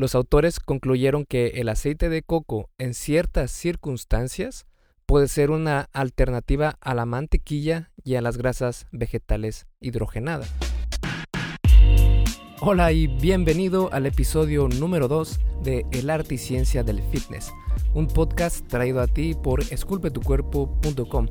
los 0.00 0.14
autores 0.14 0.60
concluyeron 0.60 1.26
que 1.26 1.48
el 1.56 1.68
aceite 1.68 2.08
de 2.08 2.22
coco 2.22 2.70
en 2.78 2.94
ciertas 2.94 3.50
circunstancias 3.50 4.64
puede 5.04 5.28
ser 5.28 5.50
una 5.50 5.90
alternativa 5.92 6.78
a 6.80 6.94
la 6.94 7.04
mantequilla 7.04 7.92
y 8.02 8.14
a 8.14 8.22
las 8.22 8.38
grasas 8.38 8.86
vegetales 8.92 9.66
hidrogenadas. 9.78 10.50
Hola 12.62 12.92
y 12.92 13.08
bienvenido 13.08 13.92
al 13.92 14.06
episodio 14.06 14.68
número 14.68 15.06
2 15.06 15.38
de 15.64 15.84
El 15.92 16.08
arte 16.08 16.36
y 16.36 16.38
ciencia 16.38 16.82
del 16.82 17.02
fitness, 17.02 17.52
un 17.94 18.06
podcast 18.06 18.66
traído 18.68 19.00
a 19.00 19.06
ti 19.06 19.34
por 19.34 19.60
esculpetucuerpo.com. 19.60 21.26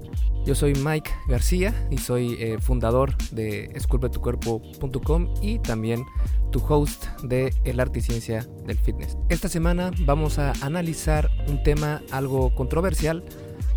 Yo 0.46 0.56
soy 0.56 0.74
Mike 0.76 1.12
García 1.28 1.88
y 1.92 1.98
soy 1.98 2.36
eh, 2.40 2.58
fundador 2.60 3.16
de 3.32 3.66
esculpetucuerpo.com 3.76 5.34
y 5.42 5.60
también 5.60 6.04
tu 6.52 6.60
host 6.68 7.06
de 7.24 7.54
El 7.64 7.80
arte 7.80 8.00
y 8.00 8.02
ciencia 8.02 8.48
del 8.66 8.78
fitness. 8.78 9.18
Esta 9.30 9.50
semana 9.50 9.92
vamos 10.06 10.40
a 10.40 10.54
analizar 10.62 11.30
un 11.48 11.62
tema 11.64 12.02
algo 12.12 12.54
controversial 12.56 13.24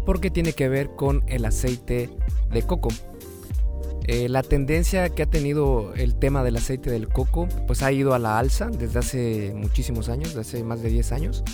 porque 0.06 0.30
tiene 0.30 0.52
que 0.52 0.68
ver 0.68 0.90
con 0.96 1.22
el 1.28 1.44
aceite 1.44 2.10
de 2.50 2.62
coco. 2.62 2.88
Eh, 4.04 4.28
la 4.28 4.42
tendencia 4.42 5.10
que 5.10 5.22
ha 5.22 5.30
tenido 5.30 5.94
el 5.94 6.16
tema 6.16 6.42
del 6.42 6.56
aceite 6.56 6.90
del 6.90 7.08
coco 7.08 7.46
pues 7.68 7.82
ha 7.82 7.92
ido 7.92 8.14
a 8.14 8.18
la 8.18 8.38
alza 8.38 8.68
desde 8.68 8.98
hace 8.98 9.52
muchísimos 9.54 10.08
años, 10.08 10.34
desde 10.34 10.40
hace 10.40 10.64
más 10.64 10.82
de 10.82 10.88
10 10.88 11.12
años. 11.12 11.44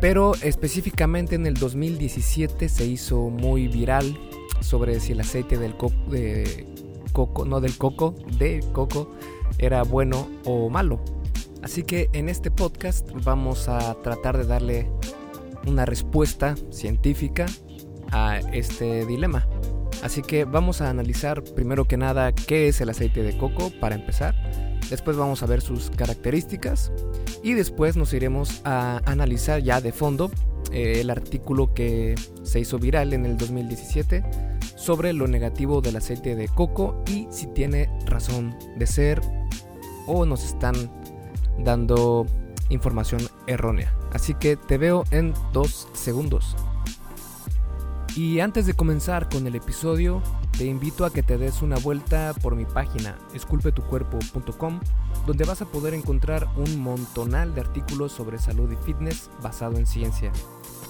Pero 0.00 0.34
específicamente 0.42 1.34
en 1.34 1.46
el 1.46 1.54
2017 1.54 2.68
se 2.68 2.86
hizo 2.86 3.30
muy 3.30 3.68
viral 3.68 4.18
sobre 4.60 5.00
si 5.00 5.12
el 5.12 5.20
aceite 5.20 5.58
del 5.58 5.74
de 6.10 6.66
coco, 7.12 7.44
no 7.44 7.60
del 7.60 7.76
coco, 7.78 8.14
de 8.38 8.62
coco, 8.72 9.10
era 9.58 9.82
bueno 9.82 10.28
o 10.44 10.68
malo. 10.68 11.00
Así 11.62 11.82
que 11.82 12.10
en 12.12 12.28
este 12.28 12.50
podcast 12.50 13.08
vamos 13.24 13.68
a 13.68 13.94
tratar 14.02 14.36
de 14.36 14.44
darle 14.44 14.90
una 15.66 15.84
respuesta 15.84 16.54
científica 16.70 17.46
a 18.12 18.38
este 18.52 19.06
dilema. 19.06 19.48
Así 20.02 20.22
que 20.22 20.44
vamos 20.44 20.80
a 20.80 20.90
analizar 20.90 21.42
primero 21.42 21.86
que 21.86 21.96
nada 21.96 22.32
qué 22.32 22.68
es 22.68 22.80
el 22.80 22.90
aceite 22.90 23.22
de 23.22 23.36
coco 23.36 23.72
para 23.80 23.94
empezar. 23.94 24.34
Después 24.90 25.16
vamos 25.16 25.42
a 25.42 25.46
ver 25.46 25.60
sus 25.60 25.90
características 25.90 26.92
y 27.42 27.54
después 27.54 27.96
nos 27.96 28.12
iremos 28.12 28.60
a 28.64 29.00
analizar 29.04 29.60
ya 29.60 29.80
de 29.80 29.92
fondo 29.92 30.30
eh, 30.72 31.00
el 31.00 31.10
artículo 31.10 31.74
que 31.74 32.14
se 32.42 32.60
hizo 32.60 32.78
viral 32.78 33.12
en 33.12 33.26
el 33.26 33.36
2017 33.36 34.24
sobre 34.76 35.12
lo 35.12 35.26
negativo 35.26 35.80
del 35.80 35.96
aceite 35.96 36.36
de 36.36 36.48
coco 36.48 37.02
y 37.06 37.26
si 37.30 37.46
tiene 37.48 37.90
razón 38.06 38.56
de 38.76 38.86
ser 38.86 39.20
o 40.06 40.24
nos 40.24 40.44
están 40.44 40.74
dando 41.58 42.26
información 42.68 43.22
errónea. 43.46 43.92
Así 44.12 44.34
que 44.34 44.56
te 44.56 44.78
veo 44.78 45.04
en 45.10 45.34
dos 45.52 45.88
segundos. 45.92 46.56
Y 48.14 48.40
antes 48.40 48.66
de 48.66 48.74
comenzar 48.74 49.28
con 49.28 49.46
el 49.46 49.56
episodio, 49.56 50.22
te 50.58 50.64
invito 50.64 51.04
a 51.04 51.12
que 51.12 51.22
te 51.22 51.36
des 51.36 51.60
una 51.60 51.76
vuelta 51.76 52.32
por 52.40 52.56
mi 52.56 52.64
página 52.64 53.18
esculpetucuerpo.com, 53.34 54.80
donde 55.26 55.44
vas 55.44 55.60
a 55.60 55.66
poder 55.66 55.92
encontrar 55.92 56.48
un 56.56 56.80
montonal 56.80 57.54
de 57.54 57.60
artículos 57.60 58.12
sobre 58.12 58.38
salud 58.38 58.70
y 58.72 58.76
fitness 58.76 59.30
basado 59.42 59.76
en 59.76 59.84
ciencia. 59.84 60.32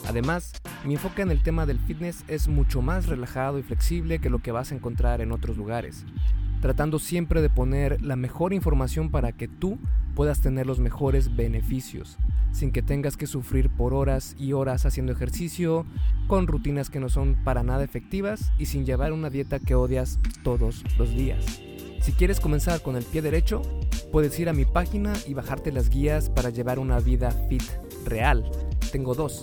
Además, 0.07 0.53
mi 0.85 0.95
enfoque 0.95 1.23
en 1.23 1.33
el 1.33 1.43
tema 1.43 1.67
del 1.67 1.81
fitness 1.81 2.23
es 2.29 2.47
mucho 2.47 2.81
más 2.81 3.07
relajado 3.07 3.59
y 3.59 3.65
flexible 3.65 4.21
que 4.21 4.31
lo 4.31 4.39
que 4.39 4.53
vas 4.53 4.71
a 4.71 4.77
encontrar 4.77 5.21
en 5.21 5.33
otros 5.33 5.57
lugares, 5.57 6.05
tratando 6.61 6.99
siempre 6.99 7.43
de 7.43 7.51
poner 7.51 8.03
la 8.03 8.17
mejor 8.17 8.53
información 8.53 9.11
para 9.11 9.33
que 9.33 9.49
tú 9.49 9.79
puedas 10.15 10.41
tener 10.41 10.67
los 10.67 10.79
mejores 10.79 11.37
beneficios 11.37 12.19
sin 12.57 12.73
que 12.73 12.83
tengas 12.83 13.19
que 13.19 13.27
sufrir 13.27 13.69
por 13.69 13.93
horas 13.93 14.35
y 14.39 14.55
horas 14.55 14.87
haciendo 14.87 15.13
ejercicio, 15.13 15.85
con 16.27 16.47
rutinas 16.47 16.89
que 16.89 17.01
no 17.01 17.11
son 17.11 17.37
para 17.45 17.63
nada 17.63 17.85
efectivas 17.85 18.51
y 18.59 18.67
sin 18.67 18.87
llevar 18.87 19.13
una 19.13 19.29
dieta 19.29 19.59
que 19.59 19.75
odias 19.75 20.19
todos 20.43 20.83
los 20.99 21.11
días. 21.11 21.61
Si 22.01 22.13
quieres 22.13 22.41
comenzar 22.41 22.81
con 22.81 22.97
el 22.97 23.05
pie 23.05 23.21
derecho, 23.21 23.61
puedes 24.11 24.39
ir 24.41 24.49
a 24.49 24.55
mi 24.55 24.65
página 24.65 25.13
y 25.27 25.35
bajarte 25.35 25.71
las 25.71 25.91
guías 25.91 26.31
para 26.31 26.49
llevar 26.49 26.79
una 26.79 26.99
vida 26.99 27.31
fit 27.51 27.65
real. 28.07 28.51
Tengo 28.91 29.15
dos, 29.15 29.43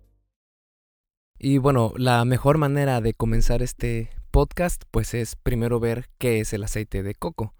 Y 1.43 1.57
bueno, 1.57 1.91
la 1.97 2.23
mejor 2.23 2.59
manera 2.59 3.01
de 3.01 3.15
comenzar 3.15 3.63
este 3.63 4.11
podcast 4.29 4.83
pues 4.91 5.15
es 5.15 5.35
primero 5.35 5.79
ver 5.79 6.07
qué 6.19 6.39
es 6.39 6.53
el 6.53 6.63
aceite 6.63 7.01
de 7.01 7.15
coco. 7.15 7.55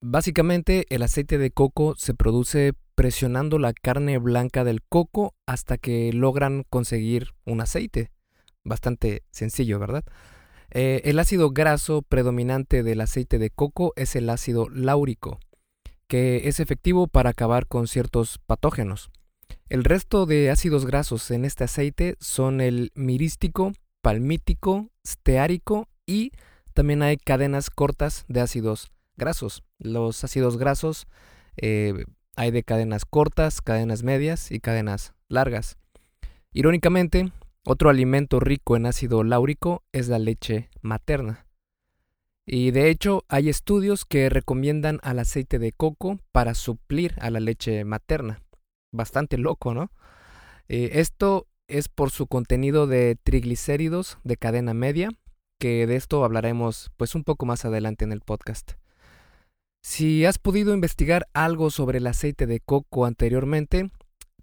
Básicamente 0.00 0.86
el 0.88 1.02
aceite 1.02 1.36
de 1.36 1.50
coco 1.50 1.96
se 1.96 2.14
produce 2.14 2.74
presionando 2.94 3.58
la 3.58 3.72
carne 3.72 4.18
blanca 4.18 4.62
del 4.62 4.84
coco 4.84 5.34
hasta 5.46 5.78
que 5.78 6.12
logran 6.12 6.62
conseguir 6.70 7.34
un 7.44 7.60
aceite. 7.60 8.12
Bastante 8.62 9.24
sencillo, 9.32 9.80
¿verdad? 9.80 10.04
Eh, 10.70 11.00
el 11.02 11.18
ácido 11.18 11.50
graso 11.50 12.02
predominante 12.02 12.84
del 12.84 13.00
aceite 13.00 13.40
de 13.40 13.50
coco 13.50 13.94
es 13.96 14.14
el 14.14 14.30
ácido 14.30 14.68
láurico, 14.68 15.40
que 16.06 16.46
es 16.48 16.60
efectivo 16.60 17.08
para 17.08 17.30
acabar 17.30 17.66
con 17.66 17.88
ciertos 17.88 18.38
patógenos. 18.46 19.10
El 19.68 19.84
resto 19.84 20.26
de 20.26 20.50
ácidos 20.50 20.86
grasos 20.86 21.30
en 21.30 21.44
este 21.44 21.64
aceite 21.64 22.16
son 22.20 22.60
el 22.60 22.90
mirístico, 22.94 23.72
palmítico, 24.02 24.90
steárico 25.06 25.88
y 26.06 26.32
también 26.74 27.02
hay 27.02 27.16
cadenas 27.16 27.70
cortas 27.70 28.24
de 28.28 28.40
ácidos 28.40 28.90
grasos. 29.16 29.62
Los 29.78 30.24
ácidos 30.24 30.58
grasos 30.58 31.06
eh, 31.56 32.04
hay 32.36 32.50
de 32.50 32.62
cadenas 32.62 33.04
cortas, 33.04 33.60
cadenas 33.60 34.02
medias 34.02 34.50
y 34.50 34.60
cadenas 34.60 35.14
largas. 35.28 35.76
Irónicamente, 36.52 37.32
otro 37.64 37.90
alimento 37.90 38.40
rico 38.40 38.76
en 38.76 38.86
ácido 38.86 39.22
láurico 39.24 39.84
es 39.92 40.08
la 40.08 40.18
leche 40.18 40.68
materna. 40.80 41.46
Y 42.44 42.72
de 42.72 42.90
hecho 42.90 43.24
hay 43.28 43.48
estudios 43.48 44.04
que 44.04 44.28
recomiendan 44.28 44.98
al 45.02 45.20
aceite 45.20 45.58
de 45.58 45.72
coco 45.72 46.18
para 46.32 46.54
suplir 46.54 47.14
a 47.20 47.30
la 47.30 47.40
leche 47.40 47.84
materna. 47.84 48.41
Bastante 48.92 49.38
loco, 49.38 49.74
¿no? 49.74 49.90
Eh, 50.68 50.90
esto 50.94 51.48
es 51.66 51.88
por 51.88 52.10
su 52.10 52.26
contenido 52.26 52.86
de 52.86 53.16
triglicéridos 53.22 54.18
de 54.24 54.36
cadena 54.36 54.74
media, 54.74 55.10
que 55.58 55.86
de 55.86 55.96
esto 55.96 56.24
hablaremos 56.24 56.90
pues 56.96 57.14
un 57.14 57.24
poco 57.24 57.46
más 57.46 57.64
adelante 57.64 58.04
en 58.04 58.12
el 58.12 58.20
podcast. 58.20 58.72
Si 59.82 60.24
has 60.24 60.38
podido 60.38 60.74
investigar 60.74 61.26
algo 61.32 61.70
sobre 61.70 61.98
el 61.98 62.06
aceite 62.06 62.46
de 62.46 62.60
coco 62.60 63.04
anteriormente, 63.04 63.90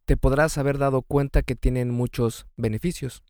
te 0.05 0.17
podrás 0.17 0.57
haber 0.57 0.77
dado 0.77 1.01
cuenta 1.01 1.43
que 1.43 1.55
tienen 1.55 1.91
muchos 1.91 2.47
beneficios. 2.57 3.23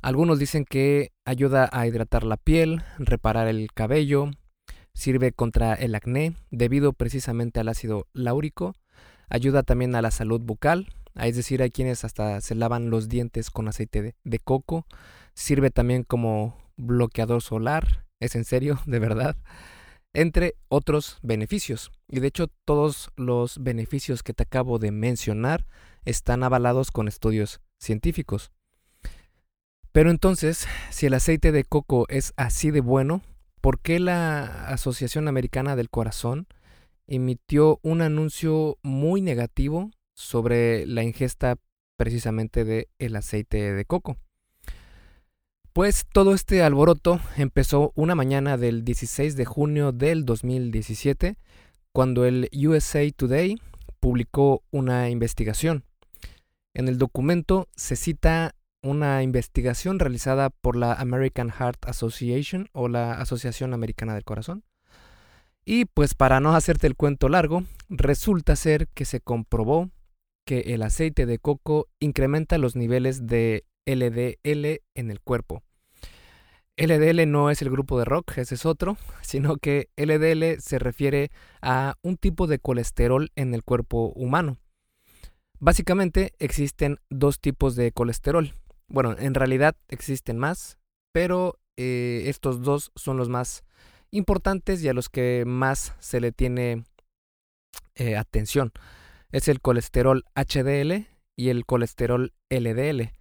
Algunos 0.00 0.38
dicen 0.38 0.64
que 0.64 1.10
ayuda 1.24 1.68
a 1.72 1.86
hidratar 1.86 2.22
la 2.22 2.36
piel, 2.36 2.82
reparar 2.98 3.48
el 3.48 3.72
cabello, 3.72 4.30
sirve 4.94 5.32
contra 5.32 5.74
el 5.74 5.94
acné 5.94 6.34
debido 6.50 6.92
precisamente 6.92 7.60
al 7.60 7.68
ácido 7.68 8.06
láurico, 8.12 8.74
ayuda 9.28 9.62
también 9.62 9.94
a 9.94 10.02
la 10.02 10.10
salud 10.10 10.40
bucal, 10.40 10.92
es 11.14 11.36
decir, 11.36 11.62
hay 11.62 11.70
quienes 11.70 12.04
hasta 12.04 12.40
se 12.40 12.54
lavan 12.54 12.90
los 12.90 13.08
dientes 13.08 13.50
con 13.50 13.68
aceite 13.68 14.02
de, 14.02 14.14
de 14.24 14.38
coco, 14.38 14.86
sirve 15.34 15.70
también 15.70 16.04
como 16.04 16.56
bloqueador 16.76 17.42
solar, 17.42 18.04
es 18.20 18.34
en 18.34 18.44
serio, 18.44 18.80
de 18.86 18.98
verdad 18.98 19.36
entre 20.16 20.54
otros 20.68 21.18
beneficios. 21.22 21.92
Y 22.08 22.20
de 22.20 22.28
hecho 22.28 22.48
todos 22.64 23.10
los 23.16 23.62
beneficios 23.62 24.22
que 24.22 24.32
te 24.32 24.44
acabo 24.44 24.78
de 24.78 24.90
mencionar 24.90 25.66
están 26.04 26.42
avalados 26.42 26.90
con 26.90 27.06
estudios 27.06 27.60
científicos. 27.78 28.50
Pero 29.92 30.10
entonces, 30.10 30.66
si 30.90 31.06
el 31.06 31.14
aceite 31.14 31.52
de 31.52 31.64
coco 31.64 32.06
es 32.08 32.32
así 32.36 32.70
de 32.70 32.80
bueno, 32.80 33.22
¿por 33.60 33.80
qué 33.80 34.00
la 34.00 34.66
Asociación 34.68 35.28
Americana 35.28 35.76
del 35.76 35.90
Corazón 35.90 36.46
emitió 37.06 37.78
un 37.82 38.02
anuncio 38.02 38.78
muy 38.82 39.20
negativo 39.20 39.90
sobre 40.14 40.86
la 40.86 41.02
ingesta 41.02 41.56
precisamente 41.96 42.64
del 42.64 42.88
el 42.98 43.16
aceite 43.16 43.72
de 43.72 43.84
coco? 43.84 44.16
Pues 45.72 46.06
todo 46.10 46.32
este 46.32 46.62
alboroto 46.62 47.20
empezó 47.36 47.92
una 47.96 48.14
mañana 48.14 48.56
del 48.56 48.82
16 48.82 49.36
de 49.36 49.44
junio 49.44 49.92
del 49.92 50.24
2017, 50.24 51.36
cuando 51.92 52.24
el 52.24 52.48
USA 52.52 53.00
Today 53.14 53.60
publicó 54.00 54.62
una 54.70 55.10
investigación. 55.10 55.84
En 56.72 56.88
el 56.88 56.96
documento 56.96 57.68
se 57.76 57.96
cita 57.96 58.54
una 58.82 59.22
investigación 59.22 59.98
realizada 59.98 60.50
por 60.50 60.76
la 60.76 60.94
American 60.94 61.50
Heart 61.50 61.86
Association 61.88 62.68
o 62.72 62.88
la 62.88 63.12
Asociación 63.12 63.74
Americana 63.74 64.14
del 64.14 64.24
Corazón. 64.24 64.64
Y 65.68 65.86
pues 65.86 66.14
para 66.14 66.38
no 66.38 66.54
hacerte 66.54 66.86
el 66.86 66.94
cuento 66.94 67.28
largo, 67.28 67.64
resulta 67.88 68.54
ser 68.54 68.86
que 68.86 69.04
se 69.04 69.20
comprobó 69.20 69.90
que 70.46 70.60
el 70.60 70.82
aceite 70.82 71.26
de 71.26 71.40
coco 71.40 71.88
incrementa 71.98 72.56
los 72.56 72.76
niveles 72.76 73.26
de 73.26 73.64
LDL 73.84 74.80
en 74.94 75.10
el 75.10 75.20
cuerpo. 75.20 75.64
LDL 76.76 77.28
no 77.28 77.50
es 77.50 77.62
el 77.62 77.70
grupo 77.70 77.98
de 77.98 78.04
rock, 78.04 78.38
ese 78.38 78.54
es 78.54 78.64
otro, 78.64 78.96
sino 79.22 79.56
que 79.56 79.88
LDL 79.96 80.60
se 80.60 80.78
refiere 80.78 81.32
a 81.62 81.96
un 82.00 82.16
tipo 82.16 82.46
de 82.46 82.60
colesterol 82.60 83.32
en 83.34 83.52
el 83.52 83.64
cuerpo 83.64 84.12
humano. 84.14 84.58
Básicamente 85.58 86.34
existen 86.38 87.00
dos 87.10 87.40
tipos 87.40 87.74
de 87.74 87.90
colesterol. 87.90 88.54
Bueno, 88.86 89.16
en 89.18 89.34
realidad 89.34 89.74
existen 89.88 90.38
más, 90.38 90.78
pero 91.12 91.58
eh, 91.76 92.24
estos 92.26 92.62
dos 92.62 92.92
son 92.94 93.16
los 93.16 93.28
más 93.28 93.64
importantes 94.16 94.82
y 94.82 94.88
a 94.88 94.92
los 94.92 95.08
que 95.08 95.44
más 95.46 95.94
se 95.98 96.20
le 96.20 96.32
tiene 96.32 96.84
eh, 97.94 98.16
atención. 98.16 98.72
Es 99.30 99.48
el 99.48 99.60
colesterol 99.60 100.24
HDL 100.34 101.06
y 101.36 101.48
el 101.50 101.66
colesterol 101.66 102.32
LDL. 102.50 103.12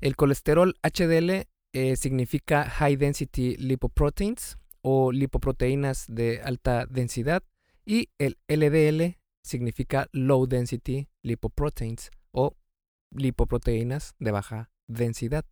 El 0.00 0.16
colesterol 0.16 0.76
HDL 0.82 1.48
eh, 1.72 1.96
significa 1.96 2.68
High 2.68 2.96
Density 2.96 3.56
Lipoproteins 3.56 4.58
o 4.80 5.12
lipoproteínas 5.12 6.06
de 6.08 6.40
alta 6.42 6.86
densidad 6.86 7.42
y 7.84 8.10
el 8.18 8.38
LDL 8.48 9.18
significa 9.42 10.08
Low 10.12 10.46
Density 10.46 11.08
Lipoproteins 11.22 12.10
o 12.30 12.56
lipoproteínas 13.10 14.14
de 14.18 14.30
baja 14.30 14.70
densidad. 14.86 15.44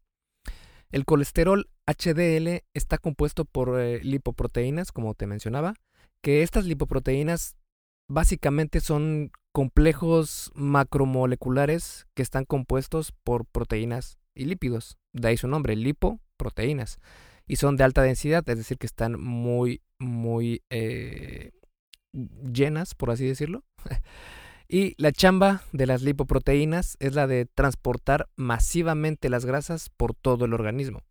El 0.91 1.05
colesterol 1.05 1.69
HDL 1.87 2.65
está 2.75 2.99
compuesto 2.99 3.45
por 3.45 3.81
eh, 3.81 4.01
lipoproteínas, 4.03 4.93
como 4.93 5.15
te 5.15 5.27
mencionaba, 5.27 5.75
que 6.23 6.43
estas 6.43 6.65
lipoproteínas 6.65 7.57
básicamente 8.09 8.81
son 8.81 9.31
complejos 9.53 10.53
macromoleculares 10.55 12.07
que 12.15 12.23
están 12.23 12.45
compuestos 12.45 13.13
por 13.25 13.47
proteínas 13.47 14.19
y 14.35 14.45
lípidos. 14.45 14.99
De 15.13 15.29
ahí 15.29 15.37
su 15.37 15.49
nombre, 15.49 15.77
lipoproteínas. 15.77 16.99
Y 17.47 17.57
son 17.57 17.77
de 17.77 17.85
alta 17.85 18.03
densidad, 18.03 18.49
es 18.49 18.59
decir, 18.59 18.77
que 18.77 18.87
están 18.87 19.21
muy, 19.21 19.83
muy 19.99 20.63
eh, 20.69 21.53
llenas, 22.13 22.95
por 22.95 23.11
así 23.11 23.27
decirlo. 23.27 23.65
y 24.69 24.95
la 25.01 25.13
chamba 25.13 25.63
de 25.73 25.87
las 25.87 26.03
lipoproteínas 26.03 26.97
es 27.01 27.15
la 27.15 27.27
de 27.27 27.47
transportar 27.47 28.29
masivamente 28.37 29.29
las 29.29 29.45
grasas 29.45 29.91
por 29.91 30.15
todo 30.15 30.45
el 30.45 30.55
organismo, 30.55 31.03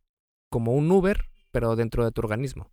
como 0.52 0.74
un 0.74 0.92
Uber, 0.92 1.30
pero 1.52 1.76
dentro 1.76 2.04
de 2.04 2.12
tu 2.12 2.22
organismo. 2.22 2.70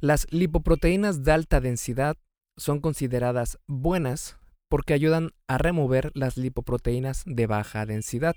Las 0.00 0.26
lipoproteínas 0.30 1.24
de 1.24 1.32
alta 1.32 1.60
densidad 1.60 2.16
son 2.56 2.80
consideradas 2.80 3.58
buenas 3.66 4.36
porque 4.68 4.92
ayudan 4.92 5.30
a 5.48 5.58
remover 5.58 6.12
las 6.14 6.36
lipoproteínas 6.36 7.22
de 7.24 7.46
baja 7.46 7.86
densidad. 7.86 8.36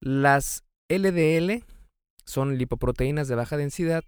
Las 0.00 0.64
LDL 0.88 1.64
son 2.24 2.58
lipoproteínas 2.58 3.28
de 3.28 3.34
baja 3.34 3.56
densidad 3.56 4.04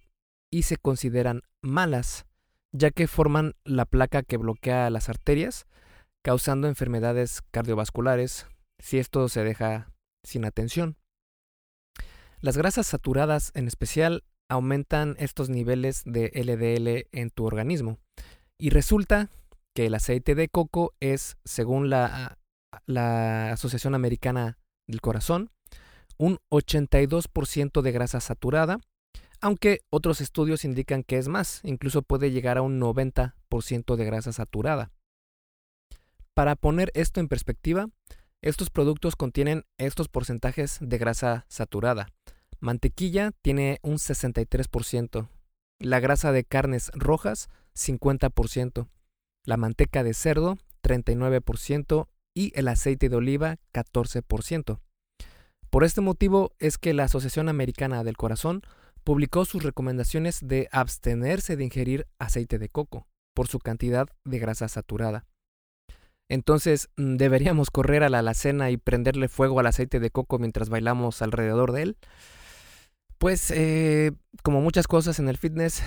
y 0.50 0.64
se 0.64 0.76
consideran 0.76 1.42
malas 1.62 2.26
ya 2.72 2.90
que 2.90 3.06
forman 3.06 3.54
la 3.64 3.84
placa 3.84 4.22
que 4.22 4.38
bloquea 4.38 4.90
las 4.90 5.08
arterias, 5.08 5.66
causando 6.22 6.68
enfermedades 6.68 7.42
cardiovasculares 7.50 8.46
si 8.78 8.98
esto 8.98 9.28
se 9.28 9.44
deja 9.44 9.92
sin 10.24 10.44
atención. 10.44 10.96
Las 12.40 12.56
grasas 12.56 12.86
saturadas 12.86 13.52
en 13.54 13.68
especial 13.68 14.24
aumentan 14.48 15.16
estos 15.18 15.48
niveles 15.48 16.02
de 16.04 16.30
LDL 16.34 17.08
en 17.12 17.30
tu 17.30 17.44
organismo 17.44 17.98
y 18.58 18.70
resulta 18.70 19.30
que 19.74 19.86
el 19.86 19.94
aceite 19.94 20.34
de 20.34 20.48
coco 20.48 20.94
es, 21.00 21.36
según 21.44 21.88
la, 21.88 22.38
la 22.86 23.52
Asociación 23.52 23.94
Americana 23.94 24.58
del 24.86 25.00
Corazón, 25.00 25.50
un 26.18 26.38
82% 26.50 27.80
de 27.80 27.92
grasa 27.92 28.20
saturada 28.20 28.80
aunque 29.42 29.80
otros 29.90 30.20
estudios 30.20 30.64
indican 30.64 31.02
que 31.02 31.18
es 31.18 31.26
más, 31.26 31.60
incluso 31.64 32.02
puede 32.02 32.30
llegar 32.30 32.58
a 32.58 32.62
un 32.62 32.80
90% 32.80 33.96
de 33.96 34.04
grasa 34.04 34.32
saturada. 34.32 34.92
Para 36.34 36.56
poner 36.56 36.90
esto 36.94 37.20
en 37.20 37.28
perspectiva, 37.28 37.88
estos 38.40 38.70
productos 38.70 39.16
contienen 39.16 39.64
estos 39.76 40.08
porcentajes 40.08 40.78
de 40.80 40.96
grasa 40.96 41.44
saturada. 41.48 42.08
Mantequilla 42.58 43.32
tiene 43.42 43.80
un 43.82 43.96
63%, 43.96 45.28
la 45.78 46.00
grasa 46.00 46.32
de 46.32 46.44
carnes 46.44 46.90
rojas 46.94 47.50
50%, 47.74 48.88
la 49.44 49.56
manteca 49.56 50.02
de 50.02 50.14
cerdo 50.14 50.56
39% 50.82 52.08
y 52.34 52.52
el 52.58 52.68
aceite 52.68 53.08
de 53.08 53.16
oliva 53.16 53.58
14%. 53.74 54.80
Por 55.68 55.84
este 55.84 56.00
motivo 56.00 56.52
es 56.58 56.78
que 56.78 56.94
la 56.94 57.04
Asociación 57.04 57.48
Americana 57.48 58.04
del 58.04 58.16
Corazón 58.16 58.62
publicó 59.04 59.44
sus 59.44 59.62
recomendaciones 59.62 60.40
de 60.42 60.68
abstenerse 60.72 61.56
de 61.56 61.64
ingerir 61.64 62.06
aceite 62.18 62.58
de 62.58 62.68
coco 62.68 63.06
por 63.34 63.48
su 63.48 63.58
cantidad 63.58 64.08
de 64.24 64.38
grasa 64.38 64.68
saturada. 64.68 65.26
Entonces, 66.32 66.88
mm, 66.96 67.16
¿deberíamos 67.16 67.70
correr 67.70 68.02
a 68.02 68.08
la 68.08 68.20
alacena 68.20 68.70
y 68.70 68.78
prenderle 68.78 69.28
fuego 69.28 69.60
al 69.60 69.66
aceite 69.66 70.00
de 70.00 70.08
coco 70.08 70.38
mientras 70.38 70.70
bailamos 70.70 71.20
alrededor 71.20 71.72
de 71.72 71.82
él? 71.82 71.96
Pues, 73.18 73.50
eh, 73.50 74.12
como 74.42 74.62
muchas 74.62 74.86
cosas 74.86 75.18
en 75.18 75.28
el 75.28 75.36
fitness, 75.36 75.82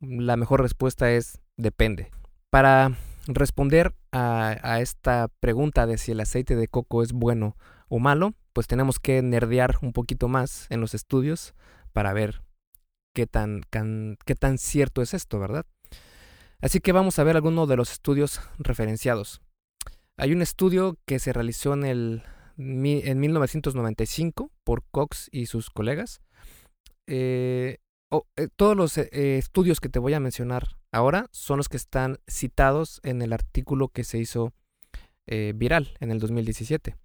la 0.00 0.36
mejor 0.36 0.62
respuesta 0.62 1.12
es 1.12 1.38
depende. 1.56 2.10
Para 2.50 2.98
responder 3.28 3.94
a, 4.10 4.80
esta 4.80 5.28
pregunta 5.38 5.86
de 5.86 5.96
si 5.96 6.10
el 6.10 6.18
aceite 6.18 6.56
de 6.56 6.66
coco 6.66 7.04
es 7.04 7.12
bueno 7.12 7.56
o 7.88 8.00
malo, 8.00 8.34
pues 8.52 8.66
tenemos 8.66 8.98
que 8.98 9.22
nerdear 9.22 9.76
un 9.80 9.92
poquito 9.92 10.26
más 10.26 10.66
en 10.70 10.80
los 10.80 10.94
estudios 10.94 11.54
para 11.92 12.12
ver 12.12 12.42
qué 13.14 13.28
tan, 13.28 13.62
qué 13.70 14.34
tan 14.34 14.58
cierto 14.58 15.02
es 15.02 15.14
esto, 15.14 15.38
¿verdad? 15.38 15.66
Así 16.60 16.80
que 16.80 16.90
vamos 16.90 17.20
a 17.20 17.24
ver 17.24 17.36
algunos 17.36 17.68
de 17.68 17.76
los 17.76 17.92
estudios 17.92 18.40
referenciados. 18.58 19.40
Hay 20.16 20.32
un 20.32 20.42
estudio 20.42 20.96
que 21.06 21.18
se 21.18 21.32
realizó 21.32 21.74
en, 21.74 21.84
el, 21.84 22.22
en 22.56 23.20
1995 23.20 24.52
por 24.62 24.84
Cox 24.90 25.28
y 25.32 25.46
sus 25.46 25.70
colegas. 25.70 26.20
Eh, 27.08 27.78
eh, 28.36 28.48
todos 28.54 28.76
los 28.76 28.96
eh, 28.96 29.08
estudios 29.38 29.80
que 29.80 29.88
te 29.88 29.98
voy 29.98 30.14
a 30.14 30.20
mencionar 30.20 30.76
ahora 30.92 31.28
son 31.32 31.56
los 31.56 31.68
que 31.68 31.76
están 31.76 32.20
citados 32.28 33.00
en 33.02 33.22
el 33.22 33.32
artículo 33.32 33.88
que 33.88 34.04
se 34.04 34.18
hizo 34.18 34.52
viral 35.26 35.96
en 36.00 36.10
el 36.10 36.20
2017. 36.20 36.96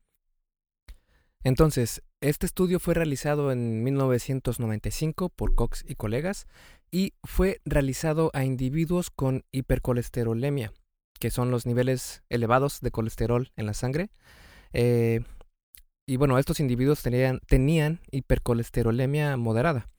Entonces, 1.45 2.03
este 2.19 2.45
estudio 2.45 2.81
fue 2.81 2.93
realizado 2.93 3.53
en 3.53 3.81
1995 3.81 5.29
por 5.29 5.55
Cox 5.55 5.86
y 5.88 5.95
colegas 5.95 6.45
y 6.91 7.13
fue 7.24 7.62
realizado 7.63 8.29
a 8.34 8.43
individuos 8.43 9.10
con 9.10 9.45
hipercolesterolemia, 9.53 10.74
que 11.19 11.31
son 11.31 11.51
los 11.51 11.65
niveles 11.65 12.23
elevados 12.29 12.79
de 12.81 12.91
colesterol 12.91 13.51
en 13.55 13.65
la 13.65 13.73
sangre. 13.73 14.09
Eh, 14.73 15.21
y 16.07 16.17
bueno, 16.17 16.39
estos 16.39 16.59
individuos 16.59 17.03
tenían, 17.03 17.39
tenían 17.45 17.99
hipercolesterolemia 18.11 19.38
moderada. 19.38 19.89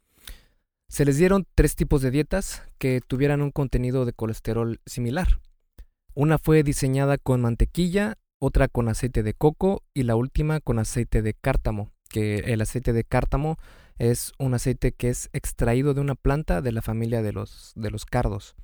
Se 0.88 1.04
les 1.04 1.18
dieron 1.18 1.46
tres 1.54 1.76
tipos 1.76 2.02
de 2.02 2.10
dietas 2.10 2.64
que 2.78 3.00
tuvieran 3.06 3.42
un 3.42 3.52
contenido 3.52 4.04
de 4.04 4.12
colesterol 4.12 4.80
similar. 4.86 5.40
Una 6.14 6.38
fue 6.38 6.64
diseñada 6.64 7.16
con 7.16 7.40
mantequilla, 7.40 8.18
otra 8.40 8.66
con 8.66 8.88
aceite 8.88 9.22
de 9.22 9.34
coco 9.34 9.84
y 9.94 10.02
la 10.02 10.16
última 10.16 10.58
con 10.58 10.80
aceite 10.80 11.22
de 11.22 11.34
cártamo, 11.34 11.92
que 12.08 12.38
el 12.38 12.60
aceite 12.60 12.92
de 12.92 13.04
cártamo 13.04 13.56
es 13.98 14.32
un 14.38 14.54
aceite 14.54 14.92
que 14.92 15.10
es 15.10 15.28
extraído 15.32 15.94
de 15.94 16.00
una 16.00 16.16
planta 16.16 16.60
de 16.62 16.72
la 16.72 16.82
familia 16.82 17.22
de 17.22 17.32
los, 17.32 17.72
de 17.76 17.90
los 17.90 18.04
cardos. 18.04 18.56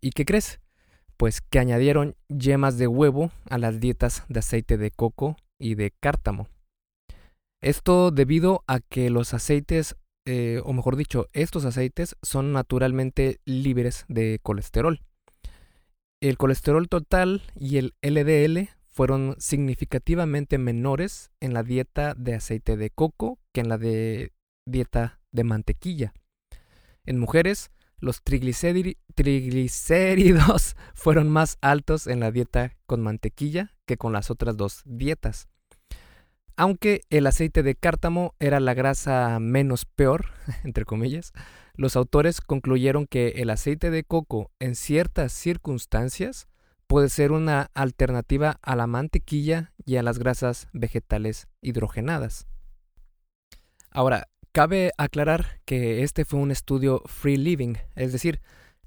¿Y 0.00 0.10
qué 0.10 0.26
crees? 0.26 0.60
Pues 1.16 1.40
que 1.40 1.58
añadieron 1.58 2.16
yemas 2.28 2.78
de 2.78 2.86
huevo 2.86 3.30
a 3.48 3.58
las 3.58 3.80
dietas 3.80 4.24
de 4.28 4.40
aceite 4.40 4.76
de 4.76 4.90
coco 4.90 5.36
y 5.58 5.74
de 5.74 5.92
cártamo. 6.00 6.48
Esto 7.62 8.10
debido 8.10 8.62
a 8.66 8.80
que 8.80 9.08
los 9.08 9.32
aceites, 9.32 9.96
eh, 10.26 10.60
o 10.64 10.72
mejor 10.72 10.96
dicho, 10.96 11.28
estos 11.32 11.64
aceites 11.64 12.16
son 12.22 12.52
naturalmente 12.52 13.40
libres 13.46 14.04
de 14.08 14.38
colesterol. 14.42 15.00
El 16.20 16.36
colesterol 16.36 16.88
total 16.88 17.42
y 17.54 17.78
el 17.78 17.94
LDL 18.02 18.70
fueron 18.90 19.34
significativamente 19.38 20.56
menores 20.58 21.30
en 21.40 21.52
la 21.52 21.62
dieta 21.62 22.14
de 22.14 22.34
aceite 22.34 22.76
de 22.76 22.90
coco 22.90 23.38
que 23.52 23.60
en 23.60 23.68
la 23.68 23.76
de 23.78 24.32
dieta 24.66 25.20
de 25.32 25.44
mantequilla. 25.44 26.14
En 27.04 27.18
mujeres, 27.18 27.70
los 28.04 28.22
triglicéridos 28.22 30.76
fueron 30.94 31.30
más 31.30 31.58
altos 31.62 32.06
en 32.06 32.20
la 32.20 32.30
dieta 32.30 32.76
con 32.86 33.02
mantequilla 33.02 33.74
que 33.86 33.96
con 33.96 34.12
las 34.12 34.30
otras 34.30 34.56
dos 34.56 34.82
dietas. 34.84 35.48
Aunque 36.56 37.00
el 37.10 37.26
aceite 37.26 37.64
de 37.64 37.74
cártamo 37.74 38.36
era 38.38 38.60
la 38.60 38.74
grasa 38.74 39.40
menos 39.40 39.86
peor, 39.86 40.26
entre 40.64 40.84
comillas, 40.84 41.32
los 41.74 41.96
autores 41.96 42.40
concluyeron 42.40 43.06
que 43.06 43.28
el 43.36 43.50
aceite 43.50 43.90
de 43.90 44.04
coco 44.04 44.52
en 44.60 44.76
ciertas 44.76 45.32
circunstancias 45.32 46.46
puede 46.86 47.08
ser 47.08 47.32
una 47.32 47.70
alternativa 47.74 48.58
a 48.62 48.76
la 48.76 48.86
mantequilla 48.86 49.72
y 49.84 49.96
a 49.96 50.02
las 50.02 50.18
grasas 50.18 50.68
vegetales 50.72 51.48
hidrogenadas. 51.62 52.46
Ahora, 53.90 54.28
cabe 54.54 54.92
aclarar 54.98 55.60
que 55.64 56.04
este 56.04 56.24
fue 56.24 56.38
un 56.38 56.52
estudio 56.52 57.02
free 57.06 57.36
living, 57.36 57.74
es 57.96 58.12
decir, 58.12 58.40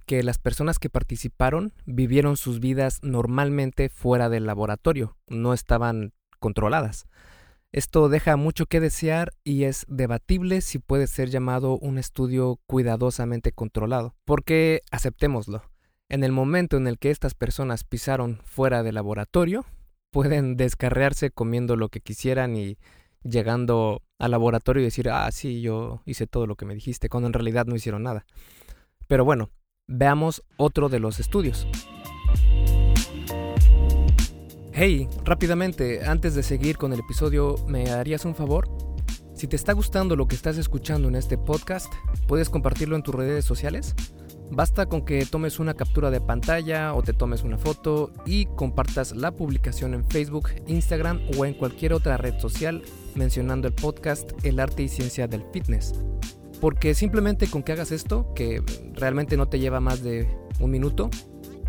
que 0.05 0.24
las 0.24 0.38
personas 0.38 0.79
que 0.79 0.89
participaron 0.89 1.74
vivieron 1.86 2.38
sus 2.38 2.62
vidas 2.62 3.00
normalmente 3.01 3.89
fuera 3.89 4.29
del 4.29 4.45
laboratorio, 4.45 5.17
no 5.27 5.53
estaban 5.53 6.13
controladas. 6.39 7.05
Esto 7.74 8.07
deja 8.07 8.38
mucho 8.38 8.65
que 8.65 8.79
desear 8.79 9.33
y 9.43 9.65
es 9.65 9.83
debatible 9.89 10.62
si 10.62 10.79
puede 10.79 11.05
ser 11.05 11.29
llamado 11.29 11.77
un 11.77 11.97
estudio 11.97 12.62
cuidadosamente 12.65 13.51
controlado, 13.51 14.15
porque 14.24 14.83
aceptémoslo, 14.89 15.63
en 16.07 16.24
el 16.24 16.31
momento 16.31 16.77
en 16.77 16.88
el 16.88 16.97
que 16.97 17.12
estas 17.12 17.33
personas 17.33 17.83
pisaron 17.83 18.39
fuera 18.45 18.83
del 18.83 18.95
laboratorio, 18.95 19.65
pueden 20.12 20.55
descarrearse 20.55 21.29
comiendo 21.29 21.75
lo 21.75 21.89
que 21.89 22.00
quisieran 22.00 22.55
y 22.55 22.77
llegando 23.24 24.01
al 24.19 24.31
laboratorio 24.31 24.81
y 24.81 24.86
decir, 24.86 25.09
ah, 25.09 25.29
sí, 25.31 25.62
yo 25.62 26.01
hice 26.05 26.27
todo 26.27 26.47
lo 26.47 26.55
que 26.55 26.65
me 26.65 26.75
dijiste, 26.75 27.09
cuando 27.09 27.27
en 27.27 27.33
realidad 27.33 27.65
no 27.65 27.75
hicieron 27.75 28.03
nada. 28.03 28.25
Pero 29.07 29.25
bueno, 29.25 29.50
veamos 29.88 30.43
otro 30.57 30.89
de 30.89 31.00
los 31.00 31.19
estudios. 31.19 31.67
Hey, 34.74 35.07
rápidamente, 35.24 36.05
antes 36.05 36.36
de 36.36 36.43
seguir 36.43 36.77
con 36.77 36.93
el 36.93 37.00
episodio, 37.00 37.55
¿me 37.67 37.89
harías 37.89 38.25
un 38.25 38.36
favor? 38.36 38.69
Si 39.33 39.47
te 39.47 39.55
está 39.55 39.74
gustando 39.74 40.15
lo 40.15 40.27
que 40.27 40.36
estás 40.36 40.57
escuchando 40.57 41.07
en 41.07 41.15
este 41.15 41.38
podcast, 41.38 41.91
¿puedes 42.27 42.50
compartirlo 42.50 42.95
en 42.95 43.03
tus 43.03 43.15
redes 43.15 43.45
sociales? 43.45 43.95
Basta 44.50 44.86
con 44.86 45.03
que 45.03 45.25
tomes 45.25 45.59
una 45.59 45.74
captura 45.74 46.09
de 46.09 46.21
pantalla 46.21 46.93
o 46.93 47.03
te 47.03 47.13
tomes 47.13 47.43
una 47.43 47.57
foto 47.57 48.12
y 48.25 48.45
compartas 48.45 49.15
la 49.15 49.31
publicación 49.31 49.93
en 49.93 50.05
Facebook, 50.05 50.50
Instagram 50.67 51.21
o 51.38 51.45
en 51.45 51.53
cualquier 51.53 51.93
otra 51.93 52.17
red 52.17 52.39
social 52.39 52.83
mencionando 53.17 53.67
el 53.67 53.74
podcast 53.74 54.31
El 54.43 54.59
arte 54.59 54.83
y 54.83 54.88
ciencia 54.88 55.27
del 55.27 55.43
fitness. 55.51 55.93
Porque 56.62 56.95
simplemente 56.95 57.47
con 57.47 57.63
que 57.63 57.74
hagas 57.74 57.91
esto, 57.91 58.33
que 58.33 58.63
realmente 58.93 59.38
no 59.38 59.47
te 59.47 59.59
lleva 59.59 59.79
más 59.79 60.03
de 60.03 60.27
un 60.59 60.71
minuto, 60.71 61.09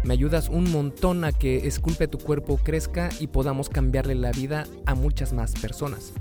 me 0.04 0.14
ayudas 0.14 0.48
un 0.48 0.70
montón 0.70 1.24
a 1.24 1.32
que 1.32 1.66
Esculpe 1.66 2.08
tu 2.08 2.18
cuerpo 2.18 2.58
crezca 2.62 3.08
y 3.18 3.26
podamos 3.26 3.68
cambiarle 3.68 4.14
la 4.14 4.30
vida 4.30 4.66
a 4.86 4.94
muchas 4.94 5.32
más 5.32 5.52
personas. 5.52 6.12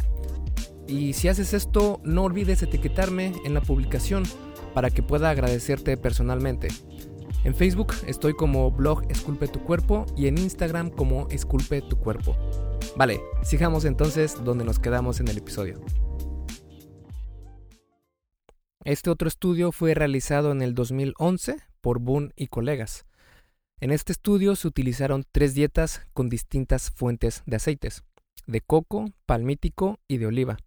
Y 0.88 1.14
si 1.14 1.28
haces 1.28 1.54
esto, 1.54 2.00
no 2.04 2.24
olvides 2.24 2.64
etiquetarme 2.64 3.34
en 3.46 3.54
la 3.54 3.62
publicación 3.62 4.24
para 4.74 4.90
que 4.90 5.04
pueda 5.04 5.30
agradecerte 5.30 5.98
personalmente. 5.98 6.70
En 7.44 7.56
Facebook 7.56 7.94
estoy 8.08 8.34
como 8.34 8.72
blog 8.72 9.04
Esculpe 9.10 9.48
tu 9.48 9.62
cuerpo 9.62 10.06
y 10.16 10.28
en 10.28 10.38
Instagram 10.38 10.90
como 10.90 11.28
Esculpe 11.30 11.82
tu 11.82 11.98
cuerpo. 11.98 12.36
Vale, 12.98 13.22
sigamos 13.44 13.86
entonces 13.86 14.44
donde 14.44 14.66
nos 14.66 14.80
quedamos 14.80 15.20
en 15.20 15.28
el 15.28 15.38
episodio. 15.38 15.80
Este 18.84 19.12
otro 19.12 19.28
estudio 19.28 19.72
fue 19.72 19.94
realizado 19.94 20.52
en 20.52 20.64
el 20.64 20.74
2011 20.74 21.58
por 21.80 22.00
Boone 22.00 22.32
y 22.36 22.48
colegas. 22.48 23.06
En 23.80 23.92
este 23.92 24.14
estudio 24.14 24.56
se 24.56 24.68
utilizaron 24.68 25.26
tres 25.32 25.54
dietas 25.54 26.08
con 26.14 26.28
distintas 26.28 26.90
fuentes 26.90 27.44
de 27.46 27.58
aceites, 27.58 28.04
de 28.48 28.62
coco, 28.62 29.12
palmítico 29.28 30.00
y 30.08 30.18
de 30.18 30.26
oliva. 30.26 30.58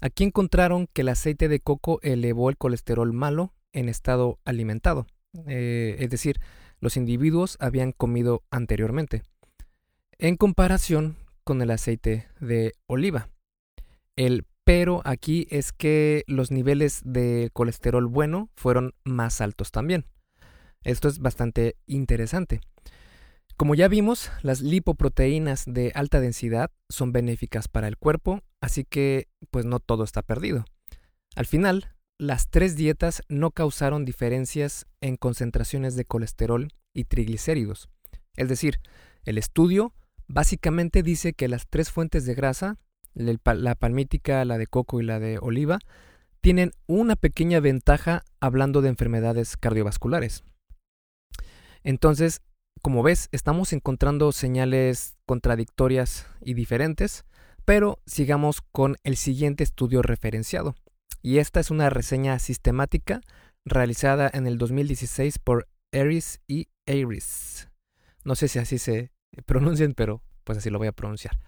Aquí 0.00 0.24
encontraron 0.24 0.88
que 0.90 1.02
el 1.02 1.10
aceite 1.10 1.46
de 1.46 1.60
coco 1.60 2.00
elevó 2.00 2.48
el 2.48 2.56
colesterol 2.56 3.12
malo 3.12 3.52
en 3.74 3.90
estado 3.90 4.38
alimentado, 4.46 5.06
eh, 5.46 5.96
es 5.98 6.08
decir, 6.08 6.40
los 6.80 6.96
individuos 6.96 7.58
habían 7.60 7.92
comido 7.92 8.44
anteriormente, 8.50 9.24
en 10.18 10.38
comparación 10.38 11.18
con 11.46 11.62
el 11.62 11.70
aceite 11.70 12.26
de 12.40 12.72
oliva. 12.88 13.30
El 14.16 14.44
pero 14.64 15.00
aquí 15.04 15.46
es 15.48 15.72
que 15.72 16.24
los 16.26 16.50
niveles 16.50 17.02
de 17.04 17.50
colesterol 17.52 18.08
bueno 18.08 18.50
fueron 18.56 18.94
más 19.04 19.40
altos 19.40 19.70
también. 19.70 20.06
Esto 20.82 21.06
es 21.06 21.20
bastante 21.20 21.76
interesante. 21.86 22.60
Como 23.56 23.76
ya 23.76 23.86
vimos, 23.86 24.32
las 24.42 24.60
lipoproteínas 24.60 25.66
de 25.66 25.92
alta 25.94 26.18
densidad 26.18 26.72
son 26.88 27.12
benéficas 27.12 27.68
para 27.68 27.86
el 27.86 27.96
cuerpo, 27.96 28.42
así 28.60 28.82
que 28.82 29.28
pues 29.52 29.64
no 29.64 29.78
todo 29.78 30.02
está 30.02 30.22
perdido. 30.22 30.64
Al 31.36 31.46
final, 31.46 31.94
las 32.18 32.50
tres 32.50 32.74
dietas 32.74 33.22
no 33.28 33.52
causaron 33.52 34.04
diferencias 34.04 34.86
en 35.00 35.16
concentraciones 35.16 35.94
de 35.94 36.06
colesterol 36.06 36.72
y 36.92 37.04
triglicéridos. 37.04 37.88
Es 38.34 38.48
decir, 38.48 38.80
el 39.22 39.38
estudio 39.38 39.92
básicamente 40.28 41.02
dice 41.02 41.32
que 41.32 41.48
las 41.48 41.66
tres 41.68 41.90
fuentes 41.90 42.26
de 42.26 42.34
grasa, 42.34 42.78
la 43.14 43.74
palmítica, 43.74 44.44
la 44.44 44.58
de 44.58 44.66
coco 44.66 45.00
y 45.00 45.04
la 45.04 45.18
de 45.18 45.38
oliva, 45.38 45.78
tienen 46.40 46.72
una 46.86 47.16
pequeña 47.16 47.60
ventaja 47.60 48.22
hablando 48.40 48.82
de 48.82 48.88
enfermedades 48.88 49.56
cardiovasculares. 49.56 50.44
Entonces, 51.82 52.42
como 52.82 53.02
ves, 53.02 53.28
estamos 53.32 53.72
encontrando 53.72 54.32
señales 54.32 55.16
contradictorias 55.26 56.26
y 56.40 56.54
diferentes, 56.54 57.24
pero 57.64 58.00
sigamos 58.06 58.60
con 58.60 58.96
el 59.02 59.16
siguiente 59.16 59.64
estudio 59.64 60.02
referenciado. 60.02 60.76
Y 61.22 61.38
esta 61.38 61.58
es 61.58 61.70
una 61.70 61.90
reseña 61.90 62.38
sistemática 62.38 63.20
realizada 63.64 64.30
en 64.32 64.46
el 64.46 64.58
2016 64.58 65.38
por 65.38 65.68
Eris 65.90 66.40
y 66.46 66.68
Aris. 66.86 67.68
No 68.24 68.36
sé 68.36 68.46
si 68.48 68.60
así 68.60 68.78
se 68.78 69.10
pronuncian, 69.42 69.94
pero 69.94 70.22
pues 70.44 70.58
así 70.58 70.70
lo 70.70 70.78
voy 70.78 70.88
a 70.88 70.92
pronunciar. 70.92 71.38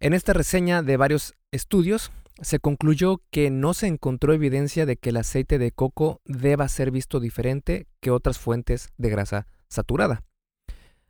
En 0.00 0.12
esta 0.12 0.32
reseña 0.32 0.82
de 0.82 0.96
varios 0.96 1.34
estudios 1.52 2.12
se 2.42 2.58
concluyó 2.58 3.22
que 3.30 3.50
no 3.50 3.72
se 3.72 3.86
encontró 3.86 4.34
evidencia 4.34 4.84
de 4.84 4.96
que 4.96 5.10
el 5.10 5.16
aceite 5.16 5.58
de 5.58 5.72
coco 5.72 6.20
deba 6.26 6.68
ser 6.68 6.90
visto 6.90 7.18
diferente 7.18 7.86
que 8.00 8.10
otras 8.10 8.38
fuentes 8.38 8.90
de 8.98 9.08
grasa 9.08 9.46
saturada. 9.68 10.22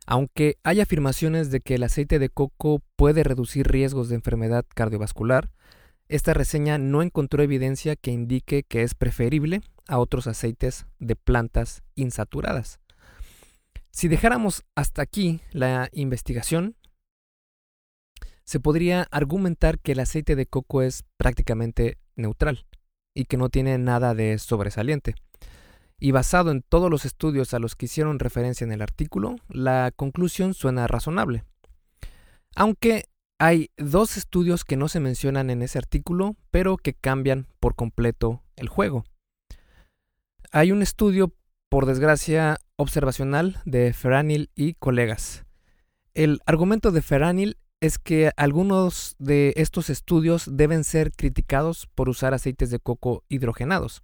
Aunque 0.05 0.57
hay 0.63 0.79
afirmaciones 0.79 1.51
de 1.51 1.59
que 1.59 1.75
el 1.75 1.83
aceite 1.83 2.17
de 2.17 2.29
coco 2.29 2.81
puede 2.95 3.23
reducir 3.23 3.67
riesgos 3.67 4.07
de 4.07 4.15
enfermedad 4.15 4.65
cardiovascular, 4.73 5.51
esta 6.07 6.33
reseña 6.33 6.77
no 6.77 7.01
encontró 7.01 7.43
evidencia 7.43 7.97
que 7.97 8.11
indique 8.11 8.63
que 8.63 8.83
es 8.83 8.95
preferible 8.95 9.61
a 9.87 9.99
otros 9.99 10.27
aceites 10.27 10.85
de 10.99 11.17
plantas 11.17 11.83
insaturadas. 11.95 12.79
Si 13.97 14.09
dejáramos 14.09 14.63
hasta 14.75 15.01
aquí 15.01 15.41
la 15.53 15.89
investigación, 15.91 16.75
se 18.43 18.59
podría 18.59 19.07
argumentar 19.09 19.79
que 19.79 19.93
el 19.93 19.99
aceite 19.99 20.35
de 20.35 20.45
coco 20.45 20.83
es 20.83 21.03
prácticamente 21.17 21.97
neutral 22.15 22.67
y 23.15 23.25
que 23.25 23.37
no 23.37 23.49
tiene 23.49 23.79
nada 23.79 24.13
de 24.13 24.37
sobresaliente. 24.37 25.15
Y 25.97 26.11
basado 26.11 26.51
en 26.51 26.61
todos 26.61 26.91
los 26.91 27.05
estudios 27.05 27.55
a 27.55 27.59
los 27.59 27.75
que 27.75 27.87
hicieron 27.87 28.19
referencia 28.19 28.65
en 28.65 28.71
el 28.71 28.83
artículo, 28.83 29.37
la 29.49 29.91
conclusión 29.95 30.53
suena 30.53 30.85
razonable. 30.85 31.43
Aunque 32.55 33.05
hay 33.39 33.71
dos 33.77 34.15
estudios 34.15 34.63
que 34.63 34.77
no 34.77 34.89
se 34.89 34.99
mencionan 34.99 35.49
en 35.49 35.63
ese 35.63 35.79
artículo, 35.79 36.35
pero 36.51 36.77
que 36.77 36.93
cambian 36.93 37.47
por 37.59 37.73
completo 37.73 38.43
el 38.57 38.69
juego. 38.69 39.05
Hay 40.51 40.71
un 40.71 40.83
estudio, 40.83 41.33
por 41.67 41.87
desgracia, 41.87 42.59
observacional 42.77 43.59
de 43.65 43.91
Ferranil 43.93 44.49
y 44.55 44.75
colegas. 44.75 45.45
El 46.13 46.39
argumento 46.45 46.91
de 46.91 47.01
Ferranil 47.01 47.57
es 47.81 47.99
que 47.99 48.31
algunos 48.37 49.15
de 49.19 49.53
estos 49.57 49.89
estudios 49.89 50.49
deben 50.51 50.83
ser 50.83 51.11
criticados 51.11 51.87
por 51.93 52.09
usar 52.09 52.33
aceites 52.33 52.71
de 52.71 52.79
coco 52.79 53.23
hidrogenados. 53.29 54.01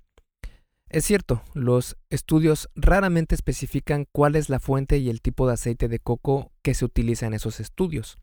Es 0.89 1.06
cierto, 1.06 1.42
los 1.56 1.98
estudios 2.12 2.70
raramente 2.75 3.34
especifican 3.34 4.06
cuál 4.12 4.36
es 4.36 4.50
la 4.50 4.60
fuente 4.60 5.00
y 5.00 5.10
el 5.10 5.22
tipo 5.22 5.48
de 5.48 5.53
aceite 5.53 5.88
de 5.88 5.98
coco 5.98 6.51
que 6.62 6.75
se 6.75 6.86
utiliza 6.86 7.25
en 7.25 7.34
esos 7.34 7.60
estudios, 7.60 8.18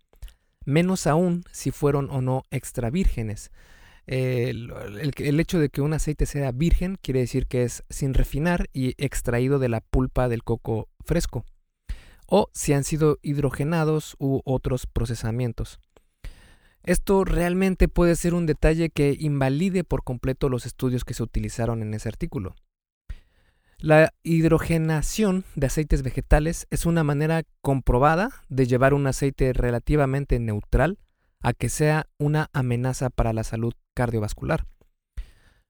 menos 0.64 1.08
aún 1.08 1.42
si 1.50 1.72
fueron 1.72 2.08
o 2.10 2.20
no 2.20 2.44
extra 2.52 2.90
vírgenes. 2.90 3.50
El, 4.06 4.72
el, 5.16 5.40
hecho 5.40 5.58
de 5.58 5.68
que 5.68 5.82
un 5.82 5.92
aceite 5.92 6.26
sea 6.26 6.52
virgen 6.52 6.96
quiere 7.00 7.20
decir 7.20 7.46
que 7.46 7.62
es 7.62 7.84
sin 7.90 8.14
refinar 8.14 8.68
y 8.72 8.94
extraído 9.02 9.58
de 9.58 9.68
la 9.68 9.80
pulpa 9.80 10.28
del 10.28 10.42
coco 10.42 10.88
fresco, 11.04 11.44
o 12.26 12.48
si 12.52 12.72
han 12.72 12.84
sido 12.84 13.18
hidrogenados 13.22 14.16
u 14.18 14.40
otros 14.44 14.86
procesamientos. 14.86 15.78
Esto 16.82 17.24
realmente 17.24 17.88
puede 17.88 18.16
ser 18.16 18.34
un 18.34 18.46
detalle 18.46 18.88
que 18.88 19.16
invalide 19.18 19.84
por 19.84 20.02
completo 20.02 20.48
los 20.48 20.64
estudios 20.64 21.04
que 21.04 21.14
se 21.14 21.22
utilizaron 21.22 21.82
en 21.82 21.92
ese 21.92 22.08
artículo. 22.08 22.54
La 23.78 24.12
hidrogenación 24.22 25.44
de 25.54 25.66
aceites 25.66 26.02
vegetales 26.02 26.66
es 26.70 26.84
una 26.84 27.02
manera 27.02 27.44
comprobada 27.62 28.30
de 28.48 28.66
llevar 28.66 28.92
un 28.92 29.06
aceite 29.06 29.52
relativamente 29.52 30.38
neutral 30.38 30.98
a 31.40 31.52
que 31.52 31.68
sea 31.68 32.06
una 32.18 32.50
amenaza 32.52 33.10
para 33.10 33.32
la 33.32 33.44
salud 33.44 33.74
cardiovascular. 33.94 34.66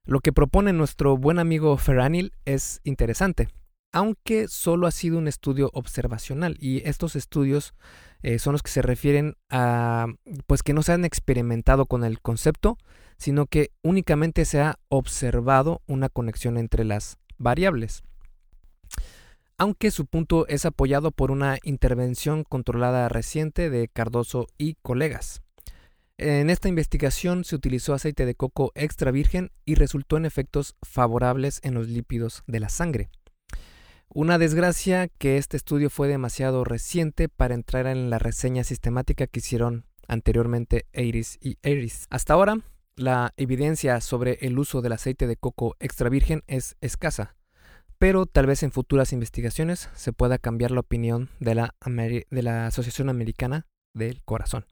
Lo 0.04 0.20
que 0.20 0.32
propone 0.32 0.72
nuestro 0.72 1.16
buen 1.16 1.38
amigo 1.38 1.76
Ferranil 1.76 2.32
es 2.44 2.80
interesante, 2.84 3.48
aunque 3.92 4.48
solo 4.48 4.86
ha 4.86 4.90
sido 4.90 5.18
un 5.18 5.28
estudio 5.28 5.70
observacional 5.72 6.56
y 6.60 6.86
estos 6.88 7.16
estudios 7.16 7.74
eh, 8.22 8.38
son 8.38 8.52
los 8.52 8.62
que 8.62 8.70
se 8.70 8.82
refieren 8.82 9.34
a 9.48 10.06
pues 10.46 10.62
que 10.62 10.74
no 10.74 10.82
se 10.82 10.92
han 10.92 11.04
experimentado 11.04 11.86
con 11.86 12.04
el 12.04 12.20
concepto, 12.20 12.78
sino 13.18 13.46
que 13.46 13.70
únicamente 13.82 14.44
se 14.44 14.60
ha 14.60 14.78
observado 14.88 15.82
una 15.86 16.08
conexión 16.08 16.56
entre 16.56 16.84
las 16.84 17.18
variables. 17.38 18.02
Aunque 19.58 19.90
su 19.90 20.06
punto 20.06 20.46
es 20.48 20.64
apoyado 20.64 21.10
por 21.10 21.30
una 21.30 21.58
intervención 21.62 22.44
controlada 22.44 23.08
reciente 23.10 23.68
de 23.68 23.88
Cardoso 23.88 24.46
y 24.56 24.76
colegas. 24.80 25.42
En 26.22 26.50
esta 26.50 26.68
investigación 26.68 27.44
se 27.44 27.56
utilizó 27.56 27.94
aceite 27.94 28.26
de 28.26 28.34
coco 28.34 28.72
extra 28.74 29.10
virgen 29.10 29.52
y 29.64 29.74
resultó 29.74 30.18
en 30.18 30.26
efectos 30.26 30.76
favorables 30.82 31.60
en 31.62 31.72
los 31.72 31.88
lípidos 31.88 32.42
de 32.46 32.60
la 32.60 32.68
sangre. 32.68 33.08
Una 34.10 34.36
desgracia 34.36 35.08
que 35.08 35.38
este 35.38 35.56
estudio 35.56 35.88
fue 35.88 36.08
demasiado 36.08 36.62
reciente 36.62 37.30
para 37.30 37.54
entrar 37.54 37.86
en 37.86 38.10
la 38.10 38.18
reseña 38.18 38.64
sistemática 38.64 39.28
que 39.28 39.38
hicieron 39.38 39.86
anteriormente 40.08 40.84
Iris 40.92 41.38
y 41.40 41.56
Eris. 41.62 42.04
Hasta 42.10 42.34
ahora, 42.34 42.58
la 42.96 43.32
evidencia 43.38 43.98
sobre 44.02 44.34
el 44.42 44.58
uso 44.58 44.82
del 44.82 44.92
aceite 44.92 45.26
de 45.26 45.36
coco 45.36 45.74
extra 45.80 46.10
virgen 46.10 46.42
es 46.48 46.76
escasa, 46.82 47.34
pero 47.96 48.26
tal 48.26 48.44
vez 48.44 48.62
en 48.62 48.72
futuras 48.72 49.14
investigaciones 49.14 49.88
se 49.94 50.12
pueda 50.12 50.36
cambiar 50.36 50.70
la 50.70 50.80
opinión 50.80 51.30
de 51.38 51.54
la 51.54 52.66
Asociación 52.66 53.08
Americana 53.08 53.66
del 53.94 54.22
Corazón. 54.22 54.66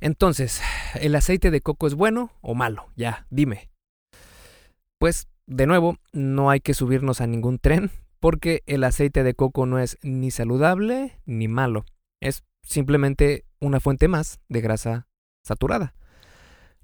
Entonces, 0.00 0.62
¿el 0.94 1.14
aceite 1.14 1.50
de 1.50 1.60
coco 1.60 1.86
es 1.86 1.94
bueno 1.94 2.32
o 2.40 2.54
malo? 2.54 2.90
Ya, 2.96 3.26
dime. 3.30 3.70
Pues, 4.98 5.28
de 5.46 5.66
nuevo, 5.66 5.98
no 6.12 6.50
hay 6.50 6.60
que 6.60 6.74
subirnos 6.74 7.20
a 7.20 7.26
ningún 7.26 7.58
tren 7.58 7.90
porque 8.18 8.62
el 8.66 8.84
aceite 8.84 9.22
de 9.22 9.34
coco 9.34 9.66
no 9.66 9.78
es 9.78 9.98
ni 10.02 10.30
saludable 10.30 11.18
ni 11.26 11.48
malo. 11.48 11.84
Es 12.20 12.44
simplemente 12.62 13.44
una 13.60 13.80
fuente 13.80 14.08
más 14.08 14.40
de 14.48 14.60
grasa 14.62 15.06
saturada. 15.42 15.94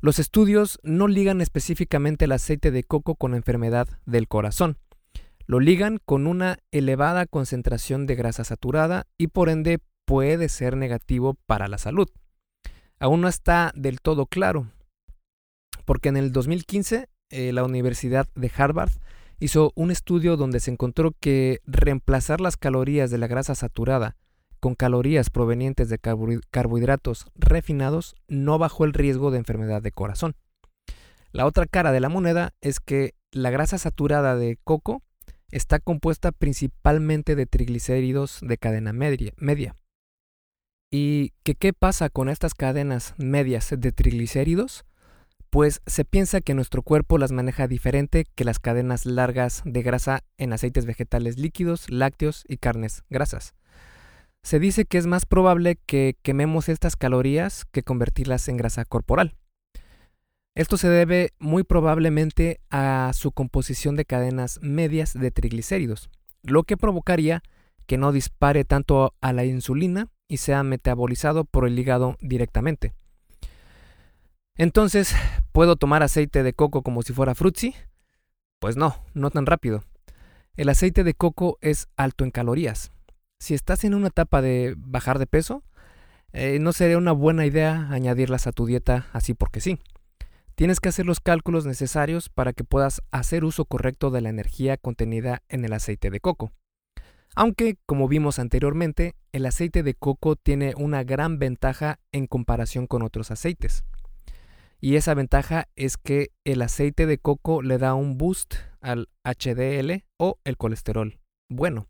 Los 0.00 0.18
estudios 0.18 0.78
no 0.82 1.08
ligan 1.08 1.40
específicamente 1.40 2.26
el 2.26 2.32
aceite 2.32 2.70
de 2.70 2.84
coco 2.84 3.14
con 3.14 3.34
enfermedad 3.34 3.88
del 4.04 4.28
corazón. 4.28 4.78
Lo 5.46 5.60
ligan 5.60 6.00
con 6.04 6.26
una 6.26 6.58
elevada 6.70 7.24
concentración 7.24 8.06
de 8.06 8.14
grasa 8.14 8.44
saturada 8.44 9.06
y 9.16 9.28
por 9.28 9.48
ende 9.48 9.78
puede 10.04 10.48
ser 10.48 10.76
negativo 10.76 11.34
para 11.46 11.68
la 11.68 11.78
salud 11.78 12.08
aún 12.98 13.20
no 13.20 13.28
está 13.28 13.72
del 13.74 14.00
todo 14.00 14.26
claro, 14.26 14.70
porque 15.84 16.08
en 16.08 16.16
el 16.16 16.32
2015 16.32 17.08
eh, 17.30 17.52
la 17.52 17.64
Universidad 17.64 18.28
de 18.34 18.50
Harvard 18.56 18.92
hizo 19.38 19.72
un 19.74 19.90
estudio 19.90 20.36
donde 20.36 20.60
se 20.60 20.70
encontró 20.70 21.12
que 21.18 21.60
reemplazar 21.64 22.40
las 22.40 22.56
calorías 22.56 23.10
de 23.10 23.18
la 23.18 23.26
grasa 23.26 23.54
saturada 23.54 24.16
con 24.60 24.74
calorías 24.74 25.30
provenientes 25.30 25.88
de 25.88 25.98
carbohidratos 25.98 27.26
refinados 27.34 28.14
no 28.26 28.58
bajó 28.58 28.84
el 28.84 28.94
riesgo 28.94 29.30
de 29.30 29.38
enfermedad 29.38 29.82
de 29.82 29.92
corazón. 29.92 30.34
La 31.32 31.46
otra 31.46 31.66
cara 31.66 31.92
de 31.92 32.00
la 32.00 32.08
moneda 32.08 32.54
es 32.62 32.80
que 32.80 33.14
la 33.30 33.50
grasa 33.50 33.76
saturada 33.76 34.36
de 34.36 34.58
coco 34.64 35.02
está 35.50 35.78
compuesta 35.78 36.32
principalmente 36.32 37.36
de 37.36 37.46
triglicéridos 37.46 38.38
de 38.40 38.56
cadena 38.56 38.92
media, 38.92 39.34
¿Y 40.98 41.34
qué 41.42 41.74
pasa 41.74 42.08
con 42.08 42.30
estas 42.30 42.54
cadenas 42.54 43.12
medias 43.18 43.68
de 43.76 43.92
triglicéridos? 43.92 44.86
Pues 45.50 45.82
se 45.84 46.06
piensa 46.06 46.40
que 46.40 46.54
nuestro 46.54 46.80
cuerpo 46.80 47.18
las 47.18 47.32
maneja 47.32 47.68
diferente 47.68 48.24
que 48.34 48.44
las 48.44 48.60
cadenas 48.60 49.04
largas 49.04 49.60
de 49.66 49.82
grasa 49.82 50.24
en 50.38 50.54
aceites 50.54 50.86
vegetales 50.86 51.36
líquidos, 51.36 51.90
lácteos 51.90 52.46
y 52.48 52.56
carnes 52.56 53.04
grasas. 53.10 53.52
Se 54.42 54.58
dice 54.58 54.86
que 54.86 54.96
es 54.96 55.06
más 55.06 55.26
probable 55.26 55.76
que 55.84 56.16
quememos 56.22 56.70
estas 56.70 56.96
calorías 56.96 57.66
que 57.66 57.82
convertirlas 57.82 58.48
en 58.48 58.56
grasa 58.56 58.86
corporal. 58.86 59.36
Esto 60.54 60.78
se 60.78 60.88
debe 60.88 61.34
muy 61.38 61.62
probablemente 61.62 62.58
a 62.70 63.10
su 63.12 63.32
composición 63.32 63.96
de 63.96 64.06
cadenas 64.06 64.60
medias 64.62 65.12
de 65.12 65.30
triglicéridos, 65.30 66.08
lo 66.42 66.62
que 66.62 66.78
provocaría 66.78 67.42
que 67.86 67.98
no 67.98 68.12
dispare 68.12 68.64
tanto 68.64 69.14
a 69.20 69.34
la 69.34 69.44
insulina 69.44 70.08
y 70.28 70.38
sea 70.38 70.62
metabolizado 70.62 71.44
por 71.44 71.66
el 71.66 71.78
hígado 71.78 72.16
directamente. 72.20 72.94
Entonces, 74.56 75.14
¿puedo 75.52 75.76
tomar 75.76 76.02
aceite 76.02 76.42
de 76.42 76.52
coco 76.54 76.82
como 76.82 77.02
si 77.02 77.12
fuera 77.12 77.34
frutzi? 77.34 77.74
Pues 78.58 78.76
no, 78.76 78.96
no 79.14 79.30
tan 79.30 79.46
rápido. 79.46 79.84
El 80.56 80.70
aceite 80.70 81.04
de 81.04 81.14
coco 81.14 81.58
es 81.60 81.88
alto 81.96 82.24
en 82.24 82.30
calorías. 82.30 82.90
Si 83.38 83.52
estás 83.52 83.84
en 83.84 83.94
una 83.94 84.08
etapa 84.08 84.40
de 84.40 84.74
bajar 84.78 85.18
de 85.18 85.26
peso, 85.26 85.62
eh, 86.32 86.58
no 86.58 86.72
sería 86.72 86.96
una 86.96 87.12
buena 87.12 87.44
idea 87.44 87.88
añadirlas 87.90 88.46
a 88.46 88.52
tu 88.52 88.64
dieta 88.66 89.06
así 89.12 89.34
porque 89.34 89.60
sí. 89.60 89.78
Tienes 90.54 90.80
que 90.80 90.88
hacer 90.88 91.04
los 91.04 91.20
cálculos 91.20 91.66
necesarios 91.66 92.30
para 92.30 92.54
que 92.54 92.64
puedas 92.64 93.02
hacer 93.10 93.44
uso 93.44 93.66
correcto 93.66 94.10
de 94.10 94.22
la 94.22 94.30
energía 94.30 94.78
contenida 94.78 95.42
en 95.48 95.66
el 95.66 95.74
aceite 95.74 96.08
de 96.08 96.20
coco. 96.20 96.52
Aunque, 97.38 97.76
como 97.84 98.08
vimos 98.08 98.38
anteriormente, 98.38 99.14
el 99.32 99.44
aceite 99.44 99.82
de 99.82 99.92
coco 99.92 100.36
tiene 100.36 100.72
una 100.74 101.04
gran 101.04 101.38
ventaja 101.38 102.00
en 102.10 102.26
comparación 102.26 102.86
con 102.86 103.02
otros 103.02 103.30
aceites. 103.30 103.84
Y 104.80 104.96
esa 104.96 105.12
ventaja 105.12 105.68
es 105.76 105.98
que 105.98 106.30
el 106.44 106.62
aceite 106.62 107.04
de 107.04 107.18
coco 107.18 107.60
le 107.60 107.76
da 107.76 107.94
un 107.94 108.16
boost 108.16 108.54
al 108.80 109.10
HDL 109.22 110.04
o 110.16 110.38
el 110.44 110.56
colesterol 110.56 111.18
bueno. 111.50 111.88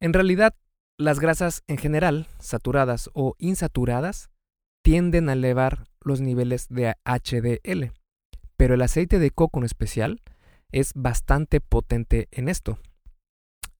En 0.00 0.14
realidad, 0.14 0.54
las 0.98 1.20
grasas 1.20 1.62
en 1.66 1.76
general, 1.76 2.26
saturadas 2.38 3.10
o 3.12 3.34
insaturadas, 3.38 4.30
tienden 4.82 5.28
a 5.28 5.34
elevar 5.34 5.84
los 6.00 6.22
niveles 6.22 6.68
de 6.68 6.94
HDL, 7.04 7.92
pero 8.56 8.74
el 8.74 8.82
aceite 8.82 9.18
de 9.18 9.30
coco 9.30 9.60
en 9.60 9.66
especial 9.66 10.22
es 10.72 10.92
bastante 10.94 11.60
potente 11.60 12.28
en 12.30 12.48
esto. 12.48 12.78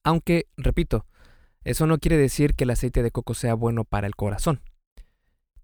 Aunque, 0.03 0.47
repito, 0.57 1.05
eso 1.63 1.87
no 1.87 1.97
quiere 1.97 2.17
decir 2.17 2.55
que 2.55 2.65
el 2.65 2.71
aceite 2.71 3.03
de 3.03 3.11
coco 3.11 3.33
sea 3.33 3.53
bueno 3.53 3.85
para 3.85 4.07
el 4.07 4.15
corazón. 4.15 4.61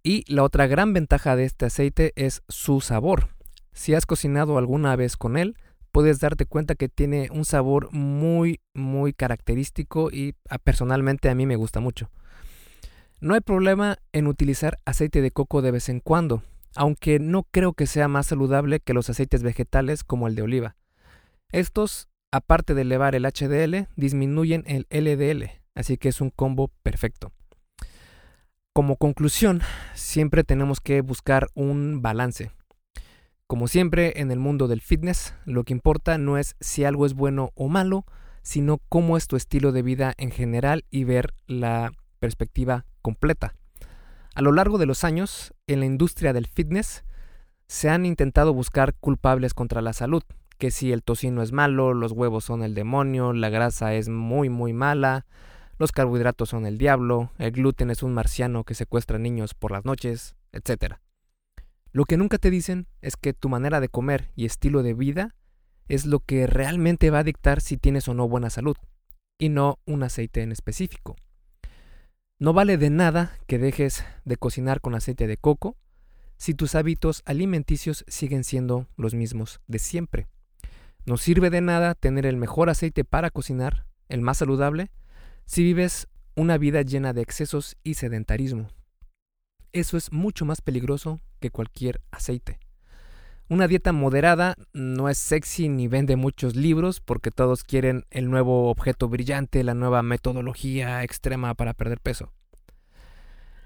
Y 0.02 0.24
la 0.34 0.44
otra 0.44 0.68
gran 0.68 0.94
ventaja 0.94 1.36
de 1.36 1.44
este 1.44 1.66
aceite 1.66 2.14
es 2.16 2.42
su 2.48 2.80
sabor. 2.82 3.30
Si 3.74 3.94
has 3.94 4.06
cocinado 4.06 4.58
alguna 4.58 4.96
vez 4.96 5.18
con 5.18 5.38
él, 5.38 5.56
puedes 5.92 6.20
darte 6.20 6.46
cuenta 6.46 6.76
que 6.76 6.90
tiene 6.90 7.30
un 7.32 7.46
sabor 7.46 7.92
muy, 7.92 8.62
muy 8.74 9.14
característico 9.14 10.10
y 10.12 10.36
ah, 10.50 10.58
personalmente 10.58 11.30
a 11.30 11.36
mí 11.36 11.46
me 11.46 11.56
gusta 11.56 11.80
mucho. 11.80 12.10
No 13.20 13.34
hay 13.34 13.42
problema 13.42 13.98
en 14.14 14.28
utilizar 14.28 14.80
aceite 14.86 15.22
de 15.22 15.32
coco 15.32 15.62
de 15.62 15.72
vez 15.72 15.90
en 15.90 16.00
cuando, 16.00 16.44
aunque 16.76 17.20
no 17.20 17.44
creo 17.44 17.74
que 17.74 17.88
sea 17.88 18.08
más 18.08 18.28
saludable 18.28 18.80
que 18.80 18.94
los 18.94 19.10
aceites 19.10 19.44
vegetales 19.44 20.04
como 20.06 20.28
el 20.28 20.36
de 20.36 20.44
oliva. 20.44 20.76
Estos 21.52 22.09
aparte 22.32 22.74
de 22.74 22.82
elevar 22.82 23.16
el 23.16 23.26
HDL, 23.26 23.88
disminuyen 23.96 24.64
el 24.68 24.88
LDL, 24.90 25.52
así 25.76 25.98
que 25.98 26.10
es 26.10 26.22
un 26.22 26.30
combo 26.30 26.70
perfecto. 26.84 27.32
Como 28.74 28.98
conclusión, 28.98 29.62
siempre 29.94 30.44
tenemos 30.44 30.80
que 30.80 31.02
buscar 31.02 31.48
un 31.54 32.02
balance. 32.02 32.52
Como 33.48 33.68
siempre 33.68 34.22
en 34.22 34.32
el 34.32 34.40
mundo 34.40 34.68
del 34.68 34.82
fitness, 34.82 35.34
lo 35.46 35.64
que 35.64 35.74
importa 35.74 36.18
no 36.18 36.38
es 36.38 36.56
si 36.60 36.84
algo 36.84 37.06
es 37.06 37.16
bueno 37.16 37.52
o 37.56 37.68
malo, 37.68 38.06
sino 38.44 38.80
cómo 38.90 39.18
es 39.18 39.28
tu 39.28 39.36
estilo 39.36 39.72
de 39.72 39.82
vida 39.82 40.14
en 40.18 40.32
general 40.32 40.86
y 40.92 41.04
ver 41.04 41.34
la 41.48 41.92
perspectiva 42.20 42.86
completa. 43.02 43.56
A 44.36 44.42
lo 44.42 44.52
largo 44.52 44.78
de 44.78 44.86
los 44.86 45.04
años, 45.04 45.54
en 45.68 45.80
la 45.80 45.88
industria 45.88 46.32
del 46.32 46.48
fitness, 46.48 47.04
se 47.68 47.90
han 47.90 48.06
intentado 48.06 48.54
buscar 48.54 48.94
culpables 48.94 49.54
contra 49.54 49.82
la 49.82 49.94
salud, 49.94 50.24
que 50.60 50.70
si 50.70 50.92
el 50.92 51.02
tocino 51.02 51.42
es 51.42 51.54
malo, 51.54 51.94
los 51.94 52.12
huevos 52.12 52.44
son 52.44 52.62
el 52.62 52.76
demonio, 52.76 53.34
la 53.34 53.50
grasa 53.50 53.96
es 53.96 54.10
muy 54.10 54.50
muy 54.50 54.74
mala, 54.74 55.26
los 55.80 55.94
carbohidratos 55.94 56.50
son 56.50 56.66
el 56.66 56.78
diablo, 56.78 57.32
el 57.38 57.52
gluten 57.52 57.90
es 57.90 58.04
un 58.04 58.14
marciano 58.14 58.66
que 58.66 58.76
secuestra 58.76 59.18
niños 59.18 59.54
por 59.54 59.72
las 59.72 59.86
noches, 59.86 60.36
etc. 60.52 60.96
Lo 61.94 62.04
que 62.04 62.18
nunca 62.18 62.38
te 62.38 62.52
dicen 62.52 62.88
es 63.02 63.16
que 63.16 63.34
tu 63.34 63.48
manera 63.48 63.80
de 63.80 63.88
comer 63.88 64.32
y 64.36 64.46
estilo 64.46 64.84
de 64.84 64.94
vida 64.94 65.34
es 65.88 66.06
lo 66.06 66.20
que 66.20 66.46
realmente 66.46 67.10
va 67.10 67.20
a 67.20 67.24
dictar 67.24 67.62
si 67.62 67.78
tienes 67.78 68.10
o 68.10 68.14
no 68.14 68.28
buena 68.28 68.50
salud, 68.50 68.76
y 69.40 69.48
no 69.48 69.80
un 69.86 70.04
aceite 70.04 70.42
en 70.42 70.52
específico. 70.52 71.16
No 72.38 72.52
vale 72.52 72.78
de 72.78 72.90
nada 72.90 73.38
que 73.48 73.58
dejes 73.58 74.04
de 74.26 74.36
cocinar 74.36 74.82
con 74.82 74.94
aceite 74.94 75.26
de 75.26 75.38
coco 75.38 75.78
si 76.38 76.54
tus 76.54 76.76
hábitos 76.76 77.22
alimenticios 77.26 78.04
siguen 78.08 78.44
siendo 78.44 78.88
los 78.98 79.14
mismos 79.14 79.62
de 79.68 79.80
siempre. 79.80 80.28
No 81.10 81.18
sirve 81.18 81.50
de 81.50 81.60
nada 81.60 81.96
tener 81.96 82.28
el 82.28 82.38
mejor 82.38 82.70
aceite 82.70 83.04
para 83.04 83.32
cocinar, 83.32 83.88
el 84.10 84.22
más 84.22 84.38
saludable, 84.38 84.92
si 85.44 85.64
vives 85.64 86.08
una 86.36 86.60
vida 86.60 86.84
llena 86.84 87.14
de 87.14 87.24
excesos 87.24 87.78
y 87.84 87.96
sedentarismo. 87.96 88.68
eso 89.74 89.98
es 89.98 90.12
mucho 90.12 90.46
más 90.46 90.62
peligroso 90.62 91.20
que 91.40 91.50
cualquier 91.50 92.00
aceite. 92.12 92.60
Una 93.50 93.68
dieta 93.68 93.92
moderada 93.92 94.54
no 94.72 95.10
es 95.10 95.18
sexy 95.18 95.68
ni 95.68 95.88
vende 95.88 96.16
muchos 96.16 96.56
libros 96.56 97.00
porque 97.00 97.32
todos 97.32 97.64
quieren 97.64 98.06
el 98.12 98.30
nuevo 98.30 98.70
objeto 98.70 99.10
brillante, 99.10 99.64
la 99.64 99.74
nueva 99.74 100.04
metodología 100.04 101.02
extrema 101.04 101.56
para 101.56 101.74
perder 101.74 102.02
peso. 102.02 102.34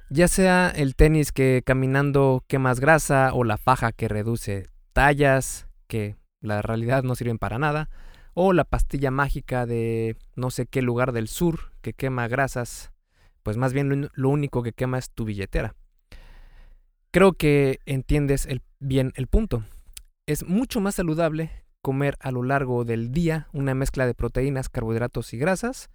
Ya 0.10 0.30
sea 0.30 0.70
el 0.74 0.96
tenis 0.96 1.34
que 1.34 1.62
caminando 1.66 2.46
quemas 2.48 2.80
grasa 2.80 3.34
o 3.34 3.44
la 3.44 3.58
faja 3.58 3.92
que 3.92 4.08
reduce 4.08 4.70
tallas, 4.94 5.68
que 5.88 6.16
la 6.44 6.62
realidad 6.62 7.04
no 7.04 7.16
sirven 7.16 7.40
para 7.40 7.58
nada, 7.58 7.90
o 8.34 8.54
la 8.54 8.66
pastilla 8.66 9.12
mágica 9.12 9.66
de 9.66 10.18
no 10.36 10.52
sé 10.52 10.66
qué 10.66 10.82
lugar 10.82 11.12
del 11.12 11.28
sur 11.28 11.72
que 11.82 11.94
quema 11.94 12.28
grasas, 12.28 12.92
pues 13.42 13.58
más 13.58 13.74
bien 13.74 14.10
lo 14.14 14.30
único 14.30 14.62
que 14.62 14.74
quema 14.74 14.98
es 14.98 15.10
tu 15.10 15.26
billetera. 15.26 15.76
Creo 17.12 17.34
que 17.34 17.80
entiendes 17.86 18.48
bien 18.80 19.14
el 19.16 19.28
punto. 19.28 19.64
Es 20.26 20.46
mucho 20.48 20.80
más 20.82 20.96
saludable 20.96 21.52
comer 21.82 22.18
a 22.20 22.32
lo 22.32 22.44
largo 22.44 22.86
del 22.86 23.12
día 23.12 23.48
una 23.54 23.76
mezcla 23.76 24.08
de 24.08 24.16
proteínas, 24.16 24.70
carbohidratos 24.70 25.34
y 25.34 25.38
grasas. 25.38 25.90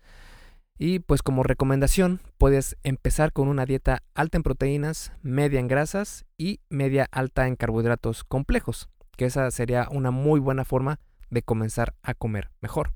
Y 0.79 1.01
pues 1.01 1.23
como 1.23 1.43
recomendación 1.43 2.21
puedes 2.39 2.77
empezar 2.85 3.33
con 3.33 3.49
una 3.49 3.67
dieta 3.67 4.05
alta 4.15 4.37
en 4.37 4.45
proteínas, 4.45 5.13
media 5.23 5.59
en 5.59 5.67
grasas 5.67 6.25
y 6.37 6.61
media 6.69 7.09
alta 7.11 7.49
en 7.49 7.57
carbohidratos 7.57 8.23
complejos, 8.23 8.89
que 9.19 9.27
esa 9.27 9.51
sería 9.51 9.89
una 9.91 10.13
muy 10.13 10.39
buena 10.39 10.65
forma 10.65 11.01
de 11.29 11.43
comenzar 11.43 11.95
a 12.03 12.15
comer 12.15 12.51
mejor. 12.61 12.95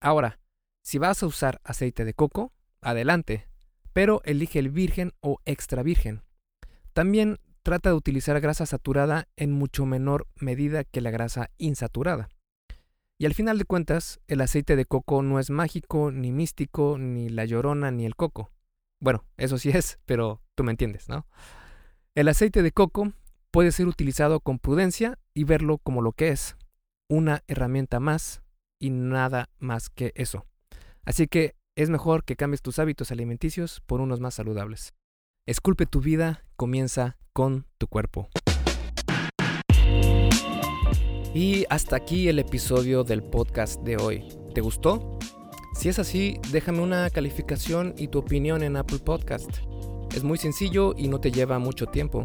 Ahora, 0.00 0.38
si 0.82 0.98
vas 0.98 1.22
a 1.22 1.26
usar 1.26 1.60
aceite 1.64 2.04
de 2.04 2.14
coco, 2.14 2.52
adelante, 2.80 3.48
pero 3.92 4.22
elige 4.24 4.60
el 4.60 4.70
virgen 4.70 5.12
o 5.20 5.40
extra 5.44 5.82
virgen. 5.82 6.22
También 6.92 7.38
trata 7.64 7.90
de 7.90 7.96
utilizar 7.96 8.40
grasa 8.40 8.64
saturada 8.64 9.28
en 9.36 9.52
mucho 9.52 9.86
menor 9.86 10.28
medida 10.36 10.84
que 10.84 11.00
la 11.00 11.10
grasa 11.10 11.50
insaturada. 11.58 12.28
Y 13.18 13.26
al 13.26 13.34
final 13.34 13.58
de 13.58 13.64
cuentas, 13.64 14.20
el 14.28 14.40
aceite 14.40 14.76
de 14.76 14.84
coco 14.84 15.22
no 15.24 15.40
es 15.40 15.50
mágico, 15.50 16.12
ni 16.12 16.30
místico, 16.30 16.96
ni 16.96 17.28
la 17.28 17.44
llorona, 17.44 17.90
ni 17.90 18.06
el 18.06 18.14
coco. 18.14 18.52
Bueno, 19.00 19.24
eso 19.36 19.58
sí 19.58 19.70
es, 19.70 19.98
pero 20.06 20.40
tú 20.54 20.62
me 20.62 20.70
entiendes, 20.70 21.08
¿no? 21.08 21.26
El 22.14 22.28
aceite 22.28 22.62
de 22.62 22.70
coco 22.70 23.12
puede 23.50 23.72
ser 23.72 23.86
utilizado 23.86 24.40
con 24.40 24.58
prudencia 24.58 25.18
y 25.34 25.44
verlo 25.44 25.78
como 25.78 26.02
lo 26.02 26.12
que 26.12 26.28
es, 26.28 26.56
una 27.08 27.42
herramienta 27.46 28.00
más 28.00 28.42
y 28.78 28.90
nada 28.90 29.48
más 29.58 29.88
que 29.90 30.12
eso. 30.14 30.46
Así 31.04 31.26
que 31.26 31.54
es 31.76 31.90
mejor 31.90 32.24
que 32.24 32.36
cambies 32.36 32.62
tus 32.62 32.78
hábitos 32.78 33.10
alimenticios 33.10 33.80
por 33.86 34.00
unos 34.00 34.20
más 34.20 34.34
saludables. 34.34 34.94
Esculpe 35.46 35.86
tu 35.86 36.00
vida 36.00 36.44
comienza 36.56 37.16
con 37.32 37.66
tu 37.78 37.86
cuerpo. 37.86 38.28
Y 41.34 41.64
hasta 41.70 41.96
aquí 41.96 42.28
el 42.28 42.38
episodio 42.38 43.04
del 43.04 43.22
podcast 43.22 43.82
de 43.82 43.96
hoy. 43.96 44.24
¿Te 44.54 44.60
gustó? 44.60 45.18
Si 45.74 45.88
es 45.88 45.98
así, 45.98 46.40
déjame 46.50 46.80
una 46.80 47.08
calificación 47.10 47.94
y 47.96 48.08
tu 48.08 48.18
opinión 48.18 48.62
en 48.62 48.76
Apple 48.76 48.98
Podcast. 48.98 49.50
Es 50.14 50.24
muy 50.24 50.36
sencillo 50.36 50.94
y 50.96 51.06
no 51.08 51.20
te 51.20 51.30
lleva 51.30 51.58
mucho 51.58 51.86
tiempo. 51.86 52.24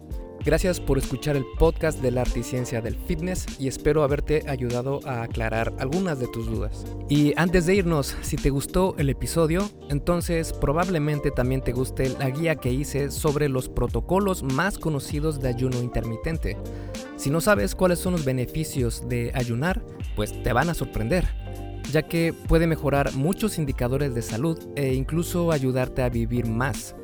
Gracias 0.43 0.79
por 0.79 0.97
escuchar 0.97 1.35
el 1.35 1.45
podcast 1.59 2.01
de 2.01 2.09
la 2.09 2.21
arte 2.21 2.39
y 2.39 2.43
ciencia 2.43 2.81
del 2.81 2.95
fitness 2.95 3.45
y 3.59 3.67
espero 3.67 4.01
haberte 4.01 4.43
ayudado 4.47 4.99
a 5.05 5.21
aclarar 5.21 5.71
algunas 5.77 6.19
de 6.19 6.27
tus 6.27 6.47
dudas. 6.47 6.83
Y 7.09 7.33
antes 7.37 7.67
de 7.67 7.75
irnos, 7.75 8.15
si 8.21 8.37
te 8.37 8.49
gustó 8.49 8.95
el 8.97 9.09
episodio, 9.09 9.69
entonces 9.89 10.51
probablemente 10.51 11.29
también 11.29 11.61
te 11.61 11.73
guste 11.73 12.09
la 12.17 12.31
guía 12.31 12.55
que 12.55 12.73
hice 12.73 13.11
sobre 13.11 13.49
los 13.49 13.69
protocolos 13.69 14.41
más 14.41 14.79
conocidos 14.79 15.39
de 15.41 15.49
ayuno 15.49 15.79
intermitente. 15.79 16.57
Si 17.17 17.29
no 17.29 17.39
sabes 17.39 17.75
cuáles 17.75 17.99
son 17.99 18.13
los 18.13 18.25
beneficios 18.25 19.07
de 19.07 19.31
ayunar, 19.35 19.85
pues 20.15 20.41
te 20.41 20.53
van 20.53 20.69
a 20.69 20.73
sorprender 20.73 21.27
ya 21.91 22.03
que 22.03 22.33
puede 22.33 22.67
mejorar 22.67 23.13
muchos 23.13 23.57
indicadores 23.57 24.15
de 24.15 24.21
salud 24.21 24.57
e 24.75 24.93
incluso 24.93 25.51
ayudarte 25.51 26.01
a 26.01 26.09
vivir 26.09 26.47
más. 26.47 26.95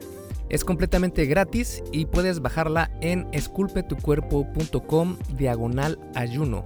Es 0.50 0.64
completamente 0.64 1.26
gratis 1.26 1.84
y 1.92 2.06
puedes 2.06 2.42
bajarla 2.42 2.92
en 3.02 3.28
esculpetucuerpo.com 3.32 5.18
diagonal 5.36 6.00
ayuno. 6.16 6.66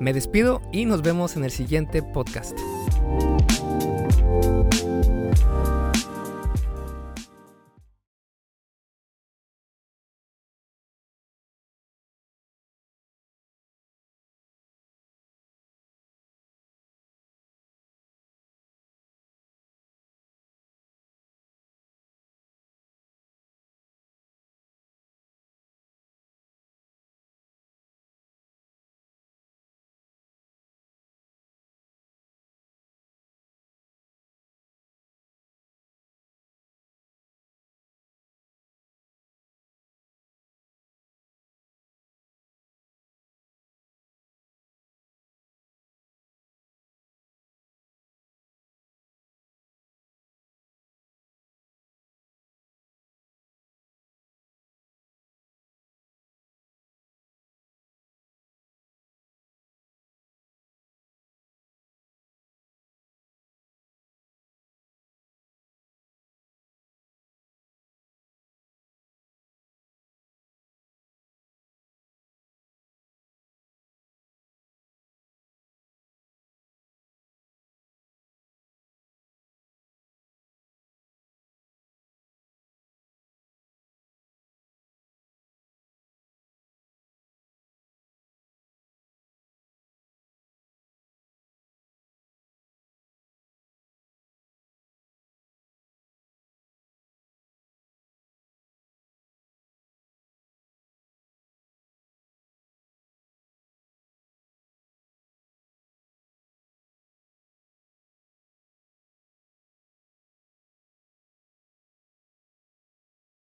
Me 0.00 0.12
despido 0.12 0.60
y 0.72 0.84
nos 0.86 1.02
vemos 1.02 1.36
en 1.36 1.44
el 1.44 1.50
siguiente 1.50 2.02
podcast. 2.02 2.58